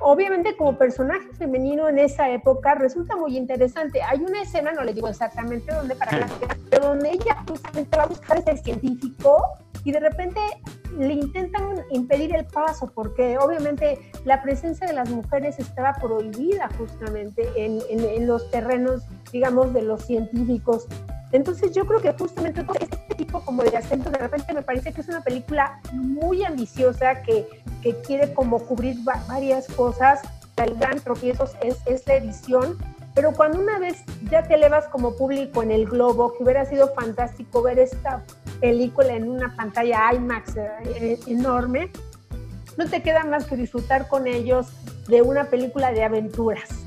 obviamente 0.00 0.56
como 0.56 0.76
personaje 0.76 1.28
femenino 1.38 1.88
en 1.88 1.98
esa 1.98 2.30
época 2.30 2.74
resulta 2.74 3.16
muy 3.16 3.36
interesante. 3.36 4.02
Hay 4.02 4.20
una 4.20 4.42
escena, 4.42 4.72
no 4.72 4.82
le 4.82 4.94
digo 4.94 5.08
exactamente 5.08 5.72
dónde 5.72 5.94
para 5.94 6.18
la 6.18 6.26
pero 6.70 6.88
donde 6.88 7.10
ella 7.10 7.44
justamente 7.48 7.96
va 7.96 8.04
a 8.04 8.06
buscar 8.06 8.38
ese 8.38 8.56
científico 8.56 9.42
y 9.84 9.92
de 9.92 10.00
repente 10.00 10.40
le 10.98 11.14
intentan 11.14 11.84
impedir 11.90 12.34
el 12.34 12.44
paso 12.46 12.90
porque 12.94 13.38
obviamente 13.38 13.98
la 14.24 14.42
presencia 14.42 14.86
de 14.86 14.92
las 14.92 15.08
mujeres 15.10 15.58
estaba 15.58 15.94
prohibida 15.94 16.68
justamente 16.76 17.48
en, 17.56 17.80
en, 17.88 18.26
los 18.26 18.50
terrenos, 18.50 19.02
digamos, 19.32 19.72
de 19.72 19.82
los 19.82 20.04
científicos. 20.04 20.86
Entonces 21.32 21.72
yo 21.72 21.86
creo 21.86 22.00
que 22.00 22.12
justamente 22.12 22.64
este 22.80 23.14
tipo 23.14 23.40
como 23.40 23.62
de 23.62 23.76
acento 23.76 24.10
de 24.10 24.18
repente 24.18 24.52
me 24.52 24.62
parece 24.62 24.92
que 24.92 25.00
es 25.00 25.08
una 25.08 25.22
película 25.22 25.80
muy 25.92 26.44
ambiciosa 26.44 27.22
que, 27.22 27.46
que 27.82 28.00
quiere 28.02 28.32
como 28.34 28.60
cubrir 28.66 28.96
varias 29.04 29.66
cosas. 29.68 30.20
El 30.56 30.74
gran 30.74 31.00
tropiezo 31.00 31.44
es, 31.62 31.78
es 31.86 32.06
la 32.06 32.16
edición, 32.16 32.76
pero 33.14 33.32
cuando 33.32 33.58
una 33.60 33.78
vez 33.78 34.04
ya 34.30 34.42
te 34.42 34.54
elevas 34.54 34.86
como 34.88 35.16
público 35.16 35.62
en 35.62 35.70
el 35.70 35.86
globo, 35.86 36.34
que 36.34 36.44
hubiera 36.44 36.64
sido 36.64 36.92
fantástico 36.94 37.62
ver 37.62 37.78
esta 37.78 38.22
película 38.60 39.14
en 39.14 39.28
una 39.28 39.56
pantalla 39.56 40.12
IMAX 40.14 40.56
eh, 40.56 41.18
enorme, 41.26 41.90
no 42.76 42.88
te 42.88 43.02
queda 43.02 43.24
más 43.24 43.46
que 43.46 43.56
disfrutar 43.56 44.08
con 44.08 44.26
ellos 44.26 44.68
de 45.08 45.22
una 45.22 45.44
película 45.44 45.92
de 45.92 46.04
aventuras. 46.04 46.79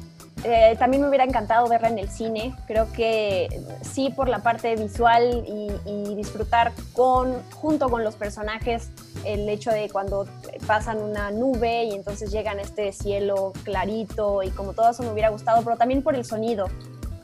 Eh, 0.44 0.76
también 0.78 1.02
me 1.02 1.08
hubiera 1.10 1.24
encantado 1.24 1.68
verla 1.68 1.90
en 1.90 2.00
el 2.00 2.10
cine. 2.10 2.54
Creo 2.68 2.92
que 2.92 3.48
sí 3.82 4.10
por 4.10 4.28
la 4.28 4.40
parte 4.40 4.76
visual 4.76 5.46
y, 5.48 6.16
disfrutar 6.16 6.72
con, 6.94 7.42
junto 7.52 7.90
con 7.90 8.04
los 8.04 8.16
personajes 8.16 8.90
el 9.26 9.50
hecho 9.50 9.72
de 9.72 9.90
cuando 9.90 10.28
pasan 10.68 11.02
una 11.02 11.32
nube 11.32 11.86
y 11.86 11.94
entonces 11.94 12.32
llegan 12.32 12.60
a 12.60 12.62
este 12.62 12.92
cielo 12.92 13.52
clarito 13.64 14.44
y 14.44 14.50
como 14.52 14.74
todo 14.74 14.92
eso 14.92 15.04
me 15.04 15.10
hubiera 15.10 15.30
gustado, 15.30 15.64
pero 15.64 15.76
también 15.76 16.04
por 16.04 16.16
el 16.16 16.24
sonido 16.24 16.68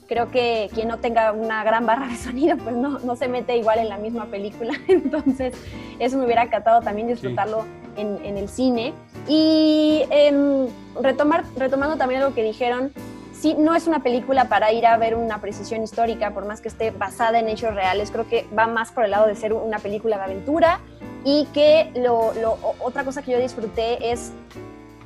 creo 0.09 0.31
que 0.31 0.69
quien 0.73 0.87
no 0.87 0.97
tenga 0.97 1.31
una 1.31 1.63
gran 1.63 1.85
barra 1.85 2.07
de 2.07 2.17
sonido, 2.17 2.57
pues 2.57 2.75
no, 2.75 2.99
no 2.99 3.15
se 3.15 3.27
mete 3.27 3.55
igual 3.55 3.77
en 3.77 3.89
la 3.89 3.97
misma 3.97 4.25
película. 4.25 4.73
Entonces, 4.87 5.53
eso 5.99 6.17
me 6.17 6.25
hubiera 6.25 6.43
encantado 6.43 6.81
también 6.81 7.07
disfrutarlo 7.07 7.63
en, 7.95 8.17
en, 8.25 8.37
el 8.37 8.49
cine. 8.49 8.93
Y 9.27 10.03
em, 10.09 10.67
retomar, 10.99 11.43
retomando 11.55 11.95
también 11.95 12.21
lo 12.21 12.33
que 12.33 12.43
dijeron, 12.43 12.91
sí, 13.39 13.55
no 13.57 13.75
es 13.75 13.87
una 13.87 14.03
película 14.03 14.49
para 14.49 14.71
ir 14.71 14.85
a 14.85 14.97
ver 14.97 15.15
una 15.15 15.41
precisión 15.41 15.81
histórica, 15.83 16.33
por 16.33 16.45
más 16.45 16.61
que 16.61 16.67
esté 16.67 16.91
basada 16.91 17.39
en 17.39 17.47
hechos 17.47 17.73
reales. 17.73 18.11
Creo 18.11 18.27
que 18.27 18.45
va 18.57 18.67
más 18.67 18.91
por 18.91 19.05
el 19.05 19.11
lado 19.11 19.27
de 19.27 19.35
ser 19.35 19.53
una 19.53 19.79
película 19.79 20.17
de 20.17 20.23
aventura 20.23 20.79
y 21.23 21.45
que 21.53 21.91
lo, 21.95 22.33
lo, 22.33 22.57
otra 22.79 23.03
cosa 23.03 23.21
que 23.21 23.31
yo 23.31 23.39
disfruté 23.39 24.11
es 24.11 24.31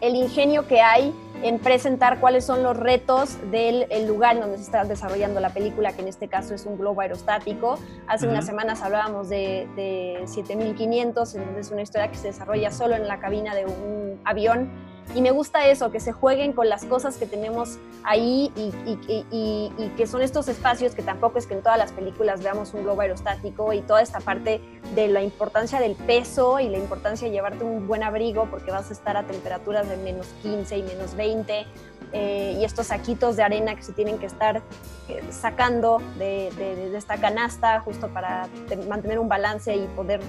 el 0.02 0.15
ingenio 0.15 0.67
que 0.67 0.82
hay 0.82 1.13
en 1.43 1.60
presentar 1.60 2.19
cuáles 2.19 2.46
son 2.46 2.63
los 2.63 2.76
retos 2.78 3.38
del 3.52 3.86
lugar 4.08 4.36
en 4.36 4.41
donde 4.41 4.58
se 4.58 4.63
está 4.63 4.84
desarrollando 4.86 5.39
la 5.39 5.50
película, 5.50 5.93
que 5.93 6.02
en 6.02 6.08
este 6.08 6.28
caso 6.28 6.54
es 6.54 6.65
un 6.65 6.78
globo 6.78 7.02
aerostático. 7.02 7.78
Hace 8.08 8.28
unas 8.28 8.46
semanas 8.46 8.82
hablábamos 8.82 9.30
de, 9.30 9.67
de 9.76 10.24
7500, 10.26 11.36
en 11.36 11.46
donde 11.46 11.62
es 11.62 11.72
una 11.72 11.82
historia 11.82 12.10
que 12.10 12.17
se 12.17 12.28
desarrolla 12.28 12.72
solo 12.72 12.96
en 12.96 13.08
la 13.08 13.19
cabina 13.19 13.56
de 13.56 13.65
un 13.65 14.22
avión 14.24 14.72
Y 15.16 15.22
me 15.22 15.32
gusta 15.32 15.68
eso, 15.68 15.92
que 15.92 16.00
se 16.00 16.12
jueguen 16.12 16.54
con 16.54 16.70
las 16.70 16.86
cosas 16.86 17.18
que 17.18 17.26
tenemos 17.26 17.78
ahí 18.04 18.52
y, 18.56 19.89
que 19.98 20.08
son 20.08 20.22
estos 20.22 20.48
espacios 20.48 20.96
que 20.96 21.04
tampoco 21.04 21.38
es 21.38 21.46
que 21.46 21.54
en 21.54 21.62
todas 21.62 21.78
las 21.78 21.92
películas 21.92 22.42
veamos 22.42 22.74
un 22.74 22.84
globo 22.84 23.02
aerostático 23.02 23.74
y 23.74 23.82
toda 23.82 24.02
esta 24.02 24.20
parte 24.20 24.60
de 24.96 25.08
la 25.08 25.22
importancia 25.22 25.80
del 25.80 25.96
peso 25.96 26.60
y 26.60 26.70
la 26.70 26.78
importancia 26.78 27.28
de 27.28 27.34
llevarte 27.34 27.63
un 27.63 27.88
buen 27.88 28.02
abrigo 28.02 28.48
porque 28.50 28.72
vas 28.72 28.89
a 28.89 28.94
estar 28.94 29.18
a 29.18 29.24
temperaturas 29.24 29.88
de 29.88 29.98
menos 29.98 30.28
15 30.42 30.78
y 30.78 30.84
menos 30.84 31.16
20 31.16 31.66
eh, 32.13 32.58
y 32.60 32.63
estos 32.63 32.88
saquitos 32.88 33.36
de 33.36 33.44
arena 33.44 33.76
que 33.76 33.84
se 33.84 33.94
tienen 33.94 34.20
que 34.20 34.26
estar 34.26 34.62
eh, 35.10 35.24
sacando 35.32 36.02
de, 36.18 36.48
esta 36.96 37.18
canasta 37.18 37.80
justo 37.82 38.08
para 38.10 38.48
mantener 38.88 39.20
un 39.20 39.28
balance 39.28 39.76
y 39.76 39.88
poder 39.96 40.22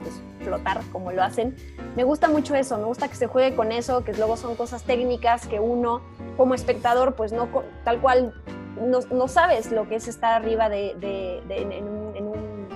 pues, 0.00 0.20
flotar 0.48 0.80
como 0.90 1.12
lo 1.12 1.22
hacen. 1.22 1.54
Me 1.94 2.04
gusta 2.04 2.28
mucho 2.28 2.54
eso, 2.54 2.78
me 2.78 2.84
gusta 2.84 3.08
que 3.08 3.14
se 3.14 3.26
juegue 3.26 3.54
con 3.54 3.70
eso, 3.70 4.02
que 4.02 4.12
luego 4.14 4.36
son 4.36 4.56
cosas 4.56 4.82
técnicas 4.82 5.46
que 5.46 5.60
uno 5.60 6.00
como 6.36 6.54
espectador 6.54 7.14
pues 7.14 7.32
no 7.32 7.48
tal 7.84 8.00
cual 8.00 8.32
no, 8.80 9.00
no 9.10 9.28
sabes 9.28 9.72
lo 9.72 9.88
que 9.88 9.96
es 9.96 10.08
estar 10.08 10.32
arriba 10.34 10.68
de, 10.68 10.90
en, 11.50 11.84
un, 11.84 12.16
en, 12.16 12.26
un, 12.26 12.66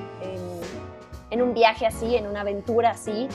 en, 1.31 1.43
un, 1.43 1.55
viaje 1.55 1.87
así, 1.87 2.17
en 2.17 2.27
una 2.27 2.43
aventura 2.43 2.91
así. 2.91 3.29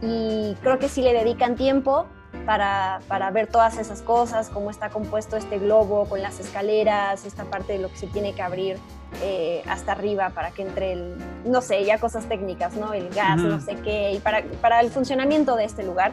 Y 0.00 0.56
creo 0.62 0.78
que 0.78 0.88
si 0.88 1.02
le 1.02 1.12
dedican 1.12 1.54
tiempo, 1.54 2.06
para, 2.44 3.00
para, 3.08 3.30
ver 3.30 3.46
todas 3.46 3.78
esas 3.78 4.02
cosas, 4.02 4.48
cómo 4.50 4.70
está 4.70 4.90
compuesto 4.90 5.36
este 5.36 5.58
globo 5.58 6.06
con 6.06 6.22
las 6.22 6.40
escaleras, 6.40 7.24
esta 7.24 7.44
parte 7.44 7.74
de 7.74 7.78
lo 7.78 7.90
que 7.90 7.96
se 7.96 8.06
tiene 8.06 8.34
que 8.34 8.42
abrir 8.42 8.78
eh, 9.22 9.62
hasta 9.68 9.92
arriba 9.92 10.30
para 10.30 10.50
que 10.50 10.62
entre 10.62 10.92
el, 10.92 11.16
no 11.44 11.60
sé, 11.60 11.84
ya 11.84 11.98
cosas 11.98 12.26
técnicas, 12.28 12.74
¿no? 12.74 12.92
El 12.92 13.08
gas, 13.10 13.38
no 13.38 13.60
sé 13.60 13.76
qué, 13.76 14.12
y 14.12 14.18
para, 14.18 14.42
para, 14.60 14.80
el 14.80 14.90
funcionamiento 14.90 15.56
de 15.56 15.64
este 15.64 15.82
lugar, 15.82 16.12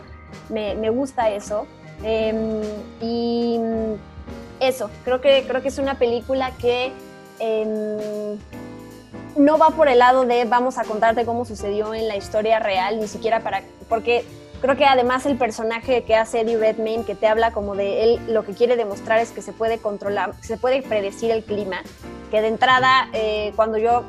me, 0.50 0.76
me 0.76 0.90
gusta 0.90 1.30
eso. 1.30 1.68
Em, 2.04 2.62
y 3.00 3.60
eso, 4.60 4.90
creo 5.04 5.22
que, 5.22 5.46
creo 5.48 5.62
que 5.62 5.68
es 5.68 5.78
una 5.78 5.96
película 5.96 6.52
que... 6.58 6.92
Em, 7.40 8.38
no 9.36 9.58
va 9.58 9.70
por 9.70 9.88
el 9.88 10.00
lado 10.00 10.26
de 10.26 10.44
vamos 10.46 10.78
a 10.78 10.84
contarte 10.84 11.26
cómo 11.26 11.46
sucedió 11.46 11.94
en 11.94 12.08
la 12.08 12.18
historia 12.18 12.60
real, 12.60 13.00
ni 13.00 13.08
siquiera 13.08 13.40
para, 13.40 13.64
porque 13.88 14.26
Creo 14.62 14.78
que 14.78 14.86
además 14.86 15.26
el 15.26 15.38
personaje 15.38 16.04
que 16.04 16.16
hace 16.16 16.42
Eddie 16.42 16.58
Redmayne, 16.58 17.04
que 17.04 17.16
te 17.16 17.28
habla 17.28 17.52
como 17.52 17.76
de 17.76 18.04
él, 18.04 18.20
lo 18.28 18.46
que 18.46 18.54
quiere 18.54 18.76
demostrar 18.76 19.18
es 19.20 19.32
que 19.32 19.42
se 19.42 19.54
puede 19.54 19.80
controlar, 19.80 20.34
se 20.42 20.56
puede 20.56 20.84
predecir 20.84 21.32
el 21.32 21.44
clima, 21.44 21.82
que 22.30 22.42
de 22.42 22.50
entrada, 22.50 23.10
eh, 23.12 23.54
cuando 23.56 23.80
yo 23.80 24.04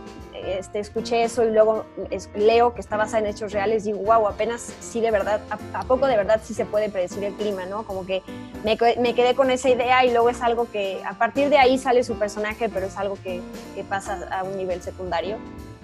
este, 0.45 0.81
escuché 0.81 1.23
eso 1.23 1.43
y 1.45 1.53
luego 1.53 1.87
leo 2.35 2.75
que 2.75 2.83
está 2.83 2.99
basada 2.99 3.21
en 3.21 3.27
hechos 3.27 3.53
reales, 3.53 3.85
digo, 3.85 4.01
wow, 4.01 4.27
apenas 4.27 4.75
sí 4.81 5.01
de 5.01 5.11
verdad, 5.11 5.41
a, 5.73 5.85
poco 5.85 6.07
de 6.07 6.17
verdad 6.17 6.41
sí 6.45 6.53
se 6.53 6.67
puede 6.67 6.91
predecir 6.91 7.25
el 7.25 7.33
clima, 7.33 7.65
¿no? 7.65 7.85
Como 7.85 8.05
que 8.05 8.23
me, 8.63 8.77
me, 8.99 9.15
quedé 9.15 9.35
con 9.35 9.51
esa 9.51 9.71
idea 9.71 10.05
y 10.05 10.11
luego 10.11 10.29
es 10.29 10.43
algo 10.43 10.71
que 10.71 11.01
a 11.07 11.15
partir 11.15 11.49
de 11.49 11.57
ahí 11.57 11.79
sale 11.79 12.05
su 12.05 12.19
personaje, 12.19 12.69
pero 12.69 12.87
es 12.87 12.97
algo 12.99 13.17
que, 13.23 13.41
que 13.75 13.85
pasa 13.85 14.29
a 14.31 14.43
un 14.43 14.57
nivel 14.59 14.83
secundario. 14.83 15.39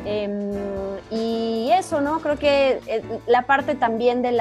Em, 0.04 0.52
y 1.10 1.70
eso, 1.72 2.00
¿no? 2.00 2.20
Creo 2.20 2.38
que 2.38 2.80
eh, 2.86 3.02
la 3.26 3.42
parte 3.42 3.74
también 3.74 4.22
del 4.22 4.40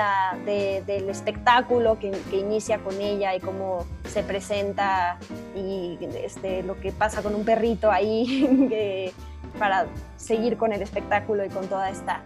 espectáculo 1.10 1.98
que, 2.00 2.12
inicia 2.32 2.80
con 2.80 3.02
ella 3.02 3.36
y 3.36 3.40
cómo 3.40 3.86
se 4.08 4.24
presenta 4.24 5.18
y 5.56 5.98
este, 6.24 6.64
lo 6.64 6.80
que 6.80 6.92
pasa 6.92 7.22
con 7.22 7.34
un 7.36 7.44
perrito 7.44 7.92
ahí 7.92 9.14
para 9.60 9.88
seguir 10.18 10.58
con 10.58 10.74
el 10.74 10.82
espectáculo 10.82 11.44
y 11.44 11.50
con 11.50 11.68
toda 11.68 11.90
esta 11.90 12.22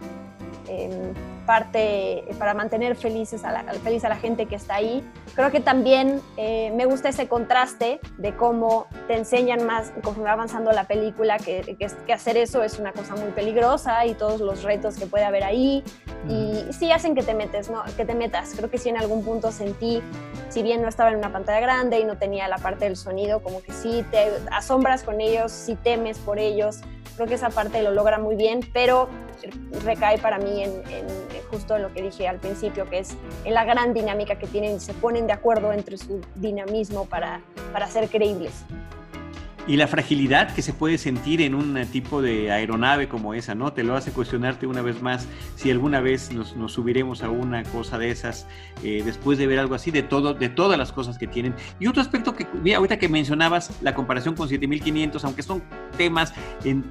em, 0.68 1.14
parte 1.46 2.24
para 2.38 2.54
mantener 2.54 2.96
felices 2.96 3.44
a 3.44 3.52
la, 3.52 3.62
feliz 3.74 4.04
a 4.04 4.08
la 4.08 4.16
gente 4.16 4.46
que 4.46 4.56
está 4.56 4.76
ahí. 4.76 5.02
Creo 5.34 5.50
que 5.50 5.60
también 5.60 6.20
eh, 6.36 6.72
me 6.74 6.84
gusta 6.86 7.08
ese 7.08 7.28
contraste 7.28 8.00
de 8.18 8.34
cómo 8.36 8.86
te 9.08 9.16
enseñan 9.16 9.66
más 9.66 9.90
conforme 10.02 10.24
va 10.24 10.32
avanzando 10.32 10.72
la 10.72 10.84
película 10.84 11.38
que, 11.38 11.76
que, 11.78 12.12
hacer 12.12 12.36
eso 12.36 12.62
es 12.62 12.78
una 12.78 12.92
cosa 12.92 13.14
muy 13.14 13.30
peligrosa 13.32 14.06
y 14.06 14.14
todos 14.14 14.40
los 14.40 14.62
retos 14.62 14.96
que 14.96 15.06
puede 15.06 15.24
haber 15.24 15.44
ahí 15.44 15.82
y 16.28 16.72
sí 16.72 16.92
hacen 16.92 17.14
que 17.14 17.22
te 17.22 17.34
metes, 17.34 17.70
¿no? 17.70 17.82
que 17.96 18.04
te 18.04 18.14
metas. 18.14 18.54
Creo 18.56 18.70
que 18.70 18.78
sí 18.78 18.88
en 18.88 18.96
algún 18.96 19.24
punto 19.24 19.50
sentí, 19.50 20.02
si 20.48 20.62
bien 20.62 20.82
no 20.82 20.88
estaba 20.88 21.10
en 21.10 21.16
una 21.16 21.32
pantalla 21.32 21.60
grande 21.60 22.00
y 22.00 22.04
no 22.04 22.16
tenía 22.16 22.48
la 22.48 22.58
parte 22.58 22.84
del 22.84 22.96
sonido, 22.96 23.42
como 23.42 23.62
que 23.62 23.72
sí 23.72 24.04
te 24.10 24.28
asombras 24.50 25.02
con 25.02 25.20
ellos, 25.20 25.50
sí 25.52 25.76
temes 25.76 26.18
por 26.18 26.38
ellos. 26.38 26.80
Creo 27.16 27.26
que 27.26 27.34
esa 27.34 27.50
parte 27.50 27.82
lo 27.82 27.92
logra 27.92 28.18
muy 28.18 28.36
bien, 28.36 28.60
pero 28.72 29.08
recae 29.84 30.18
para 30.18 30.38
mí 30.38 30.62
en, 30.62 30.82
justo 31.50 31.76
lo 31.78 31.92
que 31.92 32.02
dije 32.02 32.28
al 32.28 32.38
principio, 32.38 32.88
que 32.88 33.00
es 33.00 33.16
en 33.44 33.54
la 33.54 33.64
gran 33.64 33.92
dinámica 33.92 34.36
que 34.36 34.46
tienen 34.46 34.80
se 34.80 34.94
ponen 34.94 35.26
de 35.26 35.34
acuerdo 35.34 35.72
entre 35.72 35.98
su 35.98 36.20
dinamismo 36.36 37.04
para, 37.04 37.42
para 37.72 37.86
ser 37.88 38.08
creíbles 38.08 38.64
y 39.66 39.76
la 39.76 39.86
fragilidad 39.86 40.52
que 40.54 40.62
se 40.62 40.72
puede 40.72 40.98
sentir 40.98 41.40
en 41.40 41.54
un 41.54 41.86
tipo 41.86 42.20
de 42.20 42.50
aeronave 42.50 43.08
como 43.08 43.32
esa, 43.34 43.54
¿no? 43.54 43.72
Te 43.72 43.84
lo 43.84 43.96
hace 43.96 44.10
cuestionarte 44.10 44.66
una 44.66 44.82
vez 44.82 45.00
más 45.02 45.26
si 45.54 45.70
alguna 45.70 46.00
vez 46.00 46.32
nos, 46.32 46.54
subiremos 46.72 47.22
a 47.22 47.30
una 47.30 47.62
cosa 47.62 47.98
de 47.98 48.10
esas 48.10 48.46
eh, 48.82 49.02
después 49.04 49.38
de 49.38 49.46
ver 49.46 49.60
algo 49.60 49.74
así, 49.74 49.90
de 49.90 50.02
todo, 50.02 50.34
de 50.34 50.48
todas 50.48 50.76
las 50.78 50.92
cosas 50.92 51.16
que 51.16 51.28
tienen. 51.28 51.54
Y 51.78 51.86
otro 51.86 52.02
aspecto 52.02 52.34
que, 52.34 52.46
mira, 52.62 52.78
ahorita 52.78 52.98
que 52.98 53.08
mencionabas 53.08 53.70
la 53.82 53.94
comparación 53.94 54.34
con 54.34 54.48
7500, 54.48 55.24
aunque 55.24 55.42
son 55.42 55.62
temas 55.96 56.32
en, 56.64 56.82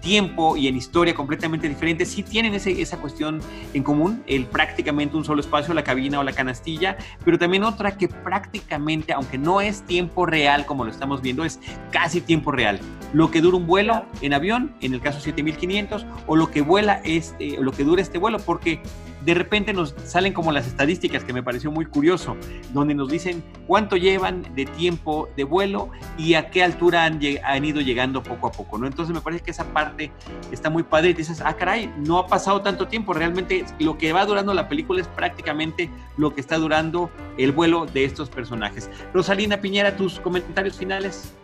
tiempo 0.00 0.56
y 0.56 0.68
en 0.68 0.76
historia 0.76 1.14
completamente 1.14 1.68
diferentes, 1.68 2.08
sí 2.08 2.22
tienen 2.22 2.54
ese, 2.54 2.80
esa 2.80 2.98
cuestión 2.98 3.40
en 3.74 3.82
común, 3.82 4.22
el 4.26 4.46
prácticamente 4.46 5.16
un 5.16 5.24
solo 5.24 5.40
espacio, 5.40 5.74
la 5.74 5.84
cabina 5.84 6.20
o 6.20 6.22
la 6.22 6.32
canastilla, 6.32 6.96
pero 7.24 7.38
también 7.38 7.64
otra 7.64 7.96
que 7.96 8.08
prácticamente, 8.08 9.12
aunque 9.12 9.36
no 9.36 9.60
es 9.60 9.82
tiempo 9.82 10.26
real 10.26 10.64
como 10.64 10.84
lo 10.84 10.90
estamos 10.90 11.20
viendo, 11.20 11.44
es 11.44 11.60
casi 11.90 12.05
casi 12.06 12.20
tiempo 12.20 12.52
real. 12.52 12.78
Lo 13.12 13.32
que 13.32 13.40
dura 13.40 13.56
un 13.56 13.66
vuelo 13.66 14.04
en 14.20 14.32
avión, 14.32 14.76
en 14.80 14.94
el 14.94 15.00
caso 15.00 15.18
7500, 15.18 16.06
o 16.28 16.36
lo 16.36 16.52
que 16.52 16.60
vuela 16.60 17.00
este, 17.02 17.58
o 17.58 17.64
lo 17.64 17.72
que 17.72 17.82
dura 17.82 18.00
este 18.00 18.18
vuelo, 18.18 18.38
porque 18.38 18.80
de 19.24 19.34
repente 19.34 19.72
nos 19.72 19.92
salen 20.04 20.32
como 20.32 20.52
las 20.52 20.68
estadísticas 20.68 21.24
que 21.24 21.32
me 21.32 21.42
pareció 21.42 21.72
muy 21.72 21.84
curioso, 21.84 22.36
donde 22.72 22.94
nos 22.94 23.08
dicen 23.08 23.42
cuánto 23.66 23.96
llevan 23.96 24.54
de 24.54 24.66
tiempo 24.66 25.28
de 25.36 25.42
vuelo 25.42 25.90
y 26.16 26.34
a 26.34 26.48
qué 26.48 26.62
altura 26.62 27.04
han, 27.04 27.18
han 27.42 27.64
ido 27.64 27.80
llegando 27.80 28.22
poco 28.22 28.46
a 28.46 28.52
poco, 28.52 28.78
¿no? 28.78 28.86
Entonces 28.86 29.12
me 29.12 29.20
parece 29.20 29.42
que 29.42 29.50
esa 29.50 29.64
parte 29.64 30.12
está 30.52 30.70
muy 30.70 30.84
padre 30.84 31.10
y 31.10 31.14
dices, 31.14 31.42
ah, 31.44 31.56
caray, 31.56 31.92
no 31.96 32.20
ha 32.20 32.28
pasado 32.28 32.62
tanto 32.62 32.86
tiempo, 32.86 33.14
realmente 33.14 33.64
lo 33.80 33.98
que 33.98 34.12
va 34.12 34.24
durando 34.24 34.54
la 34.54 34.68
película 34.68 35.00
es 35.00 35.08
prácticamente 35.08 35.90
lo 36.16 36.32
que 36.32 36.40
está 36.40 36.56
durando 36.56 37.10
el 37.36 37.50
vuelo 37.50 37.84
de 37.84 38.04
estos 38.04 38.30
personajes. 38.30 38.88
Rosalina 39.12 39.60
Piñera, 39.60 39.96
tus 39.96 40.20
comentarios 40.20 40.76
finales. 40.76 41.34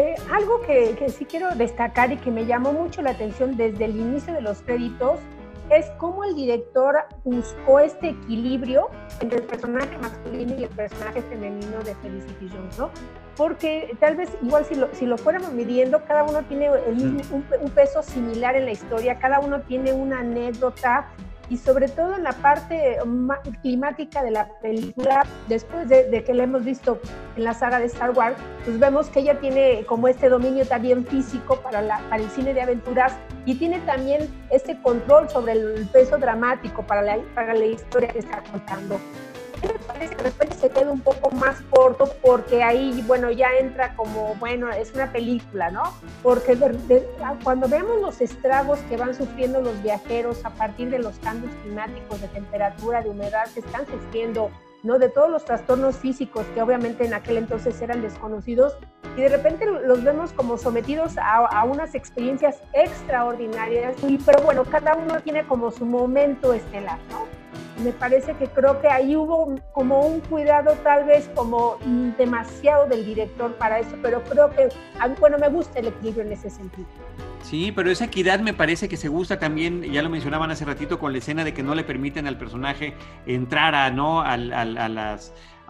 Eh, 0.00 0.14
algo 0.32 0.62
que, 0.62 0.96
sí 1.10 1.26
quiero 1.26 1.54
destacar 1.54 2.10
y 2.10 2.16
que 2.16 2.30
me 2.30 2.46
llamó 2.46 2.72
mucho 2.72 3.02
la 3.02 3.10
atención 3.10 3.58
desde 3.58 3.84
el 3.84 3.96
inicio 3.96 4.32
de 4.32 4.40
los 4.40 4.62
créditos 4.62 5.18
es 5.68 5.90
cómo 5.98 6.24
el 6.24 6.34
director 6.34 7.04
buscó 7.22 7.80
este 7.80 8.08
equilibrio 8.08 8.88
entre 9.20 9.40
el 9.40 9.44
personaje 9.44 9.98
masculino 9.98 10.54
y 10.58 10.64
el 10.64 10.70
personaje 10.70 11.20
femenino 11.20 11.80
de 11.84 11.94
Felicity 11.96 12.48
Jones, 12.48 12.78
¿no? 12.78 12.90
Porque 13.36 13.94
tal 14.00 14.16
vez, 14.16 14.30
igual 14.40 14.64
si 14.64 14.74
lo, 14.74 14.88
si 14.94 15.04
lo 15.04 15.18
fuéramos 15.18 15.52
midiendo, 15.52 16.02
cada 16.06 16.24
uno 16.24 16.44
tiene 16.44 16.70
un, 16.70 17.20
un, 17.30 17.70
peso 17.70 18.02
similar 18.02 18.56
en 18.56 18.64
la 18.64 18.72
historia, 18.72 19.18
cada 19.18 19.38
uno 19.38 19.60
tiene 19.60 19.92
una 19.92 20.20
anécdota 20.20 21.10
y 21.50 21.58
sobre 21.58 21.88
todo 21.88 22.16
en 22.16 22.22
la 22.22 22.32
parte 22.32 22.98
climática 23.60 24.22
de 24.22 24.30
la 24.30 24.48
película, 24.62 25.26
después 25.48 25.88
de, 25.88 26.24
que 26.24 26.32
la 26.32 26.44
hemos 26.44 26.64
visto 26.64 27.00
en 27.36 27.44
la 27.44 27.52
saga 27.52 27.80
de 27.80 27.86
Star 27.86 28.12
Wars, 28.12 28.36
pues 28.64 28.78
vemos 28.78 29.08
que 29.08 29.20
ella 29.20 29.38
tiene 29.40 29.84
como 29.86 30.08
este 30.08 30.28
dominio 30.28 30.64
también 30.64 31.04
físico 31.04 31.60
para, 31.60 31.82
la, 31.82 31.98
para 32.08 32.22
el 32.22 32.30
cine 32.30 32.54
de 32.54 32.62
aventuras 32.62 33.14
y 33.44 33.56
tiene 33.56 33.80
también 33.80 34.28
este 34.50 34.80
control 34.80 35.28
sobre 35.28 35.52
el 35.52 35.88
peso 35.92 36.16
dramático 36.18 36.86
para 36.86 37.02
la, 37.02 37.18
para 37.34 37.52
la 37.52 37.66
historia 37.66 38.08
que 38.08 38.20
está 38.20 38.42
contando 38.50 38.98
que 39.60 40.22
después 40.22 40.48
se 40.58 40.70
queda 40.70 40.90
un 40.90 41.00
poco 41.00 41.30
más 41.30 41.60
corto 41.70 42.10
porque 42.22 42.62
ahí, 42.62 43.02
bueno, 43.06 43.30
ya 43.30 43.48
entra 43.58 43.94
como, 43.96 44.34
bueno, 44.36 44.70
es 44.70 44.92
una 44.94 45.12
película, 45.12 45.70
¿no? 45.70 45.94
Porque 46.22 46.58
cuando 47.42 47.68
vemos 47.68 48.00
los 48.00 48.20
estragos 48.20 48.78
que 48.88 48.96
van 48.96 49.14
sufriendo 49.14 49.60
los 49.60 49.82
viajeros 49.82 50.44
a 50.44 50.50
partir 50.50 50.90
de 50.90 50.98
los 50.98 51.18
cambios 51.18 51.52
climáticos 51.62 52.20
de 52.20 52.28
temperatura, 52.28 53.02
de 53.02 53.10
humedad 53.10 53.48
que 53.52 53.60
están 53.60 53.86
sufriendo, 53.86 54.50
¿no? 54.82 54.98
De 54.98 55.08
todos 55.08 55.30
los 55.30 55.44
trastornos 55.44 55.96
físicos 55.96 56.46
que 56.54 56.62
obviamente 56.62 57.04
en 57.04 57.14
aquel 57.14 57.36
entonces 57.36 57.80
eran 57.82 58.02
desconocidos 58.02 58.76
y 59.16 59.22
de 59.22 59.28
repente 59.28 59.66
los 59.66 60.04
vemos 60.04 60.32
como 60.32 60.56
sometidos 60.56 61.18
a, 61.18 61.46
a 61.46 61.64
unas 61.64 61.94
experiencias 61.94 62.62
extraordinarias, 62.72 63.96
y, 64.06 64.18
pero 64.18 64.42
bueno, 64.42 64.64
cada 64.64 64.94
uno 64.94 65.20
tiene 65.20 65.46
como 65.46 65.70
su 65.70 65.84
momento 65.84 66.52
estelar, 66.52 66.98
¿no? 67.10 67.39
Me 67.82 67.92
parece 67.92 68.34
que 68.34 68.46
creo 68.46 68.80
que 68.80 68.88
ahí 68.88 69.16
hubo 69.16 69.54
como 69.72 70.00
un 70.00 70.20
cuidado 70.20 70.72
tal 70.82 71.04
vez 71.04 71.30
como 71.34 71.78
demasiado 72.18 72.86
del 72.86 73.04
director 73.04 73.54
para 73.54 73.78
eso, 73.78 73.96
pero 74.02 74.22
creo 74.24 74.50
que, 74.50 74.68
bueno, 75.18 75.38
me 75.38 75.48
gusta 75.48 75.78
el 75.78 75.88
equilibrio 75.88 76.24
en 76.24 76.32
ese 76.32 76.50
sentido. 76.50 76.86
Sí, 77.42 77.72
pero 77.72 77.90
esa 77.90 78.04
equidad 78.04 78.40
me 78.40 78.52
parece 78.52 78.88
que 78.88 78.96
se 78.96 79.08
gusta 79.08 79.38
también, 79.38 79.82
ya 79.82 80.02
lo 80.02 80.10
mencionaban 80.10 80.50
hace 80.50 80.64
ratito, 80.64 80.98
con 80.98 81.12
la 81.12 81.18
escena 81.18 81.42
de 81.42 81.54
que 81.54 81.62
no 81.62 81.74
le 81.74 81.84
permiten 81.84 82.26
al 82.26 82.36
personaje 82.36 82.94
entrar 83.26 83.74
a, 83.74 83.90
¿no? 83.90 84.20
a, 84.20 84.36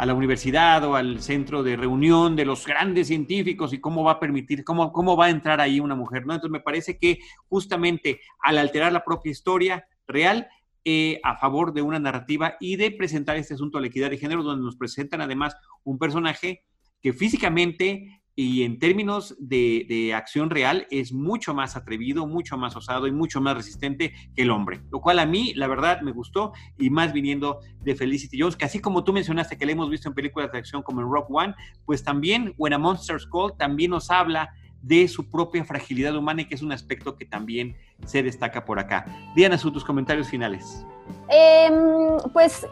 a 0.01 0.07
la 0.07 0.15
universidad 0.15 0.83
o 0.85 0.97
al 0.97 1.21
centro 1.21 1.63
de 1.63 1.77
reunión 1.77 2.35
de 2.35 2.47
los 2.47 2.67
grandes 2.67 3.09
científicos 3.09 3.75
y 3.75 3.81
cómo 3.81 4.03
va 4.03 4.13
a 4.13 4.19
permitir, 4.19 4.65
cómo, 4.65 4.93
cómo 4.93 5.15
va 5.15 5.27
a 5.27 5.31
entrar 5.31 5.61
ahí 5.61 5.79
una 5.79 5.95
mujer, 5.95 6.25
¿no? 6.25 6.33
Entonces 6.33 6.53
me 6.53 6.61
parece 6.61 6.97
que 6.97 7.19
justamente 7.51 8.19
al 8.41 8.57
alterar 8.57 8.93
la 8.93 9.05
propia 9.05 9.31
historia 9.31 9.87
real, 10.09 10.49
eh, 10.85 11.21
a 11.23 11.37
favor 11.37 11.73
de 11.73 11.83
una 11.83 11.99
narrativa 11.99 12.57
y 12.61 12.77
de 12.77 12.91
presentar 12.91 13.37
este 13.37 13.55
asunto 13.55 13.79
de 13.79 13.83
la 13.83 13.89
equidad 13.89 14.11
de 14.11 14.19
género, 14.19 14.43
donde 14.43 14.65
nos 14.65 14.77
presentan 14.77 15.21
además 15.21 15.57
un 15.85 15.99
personaje 15.99 16.65
que 17.03 17.13
físicamente 17.13 18.21
y 18.37 18.63
en 18.63 18.79
términos 18.79 19.37
de, 19.39 20.15
acción 20.17 20.49
real 20.49 20.87
es 20.91 21.13
mucho 21.13 21.53
más 21.53 21.77
atrevido, 21.77 22.27
mucho 22.27 22.57
más 22.57 22.75
osado 22.75 23.07
y 23.07 23.13
mucho 23.13 23.41
más 23.41 23.55
resistente 23.55 24.15
que 24.35 24.43
el 24.43 24.51
hombre, 24.51 24.81
lo 24.91 25.01
cual 25.01 25.19
a 25.19 25.27
mí 25.27 25.53
la 25.55 25.67
verdad 25.67 26.01
me 26.01 26.13
gustó 26.13 26.53
y 26.79 26.89
más 26.89 27.13
viniendo 27.13 27.61
de 27.83 27.95
Felicity 27.95 28.41
Jones, 28.41 28.57
que 28.57 28.65
así 28.65 28.79
como 28.79 29.05
tú 29.05 29.13
mencionaste 29.13 29.59
que 29.59 29.67
le 29.67 29.73
hemos 29.73 29.91
visto 29.91 30.09
en 30.09 30.15
películas 30.15 30.51
de 30.53 30.59
acción 30.59 30.83
como 30.83 31.03
en 31.03 31.11
Rock 31.11 31.27
One, 31.31 31.55
pues 31.85 32.03
también 32.03 32.55
When 32.57 32.73
a 32.73 32.79
Monster's 32.79 33.27
Call 33.27 33.57
también 33.59 33.91
nos 33.91 34.11
habla 34.11 34.49
de 34.83 35.07
su 35.09 35.29
propia 35.31 35.65
fragilidad 35.65 36.17
humana 36.17 36.43
y 36.43 36.45
que 36.47 36.55
es 36.55 36.63
un 36.63 36.73
aspecto 36.73 37.17
que 37.17 37.25
también 37.25 37.77
se 38.07 38.23
destaca 38.23 38.65
por 38.65 38.79
acá. 38.79 39.05
Diana, 39.35 39.59
tus 39.59 39.85
comentarios 39.85 40.29
finales. 40.29 40.87
Em, 41.29 42.19
pues 42.33 42.67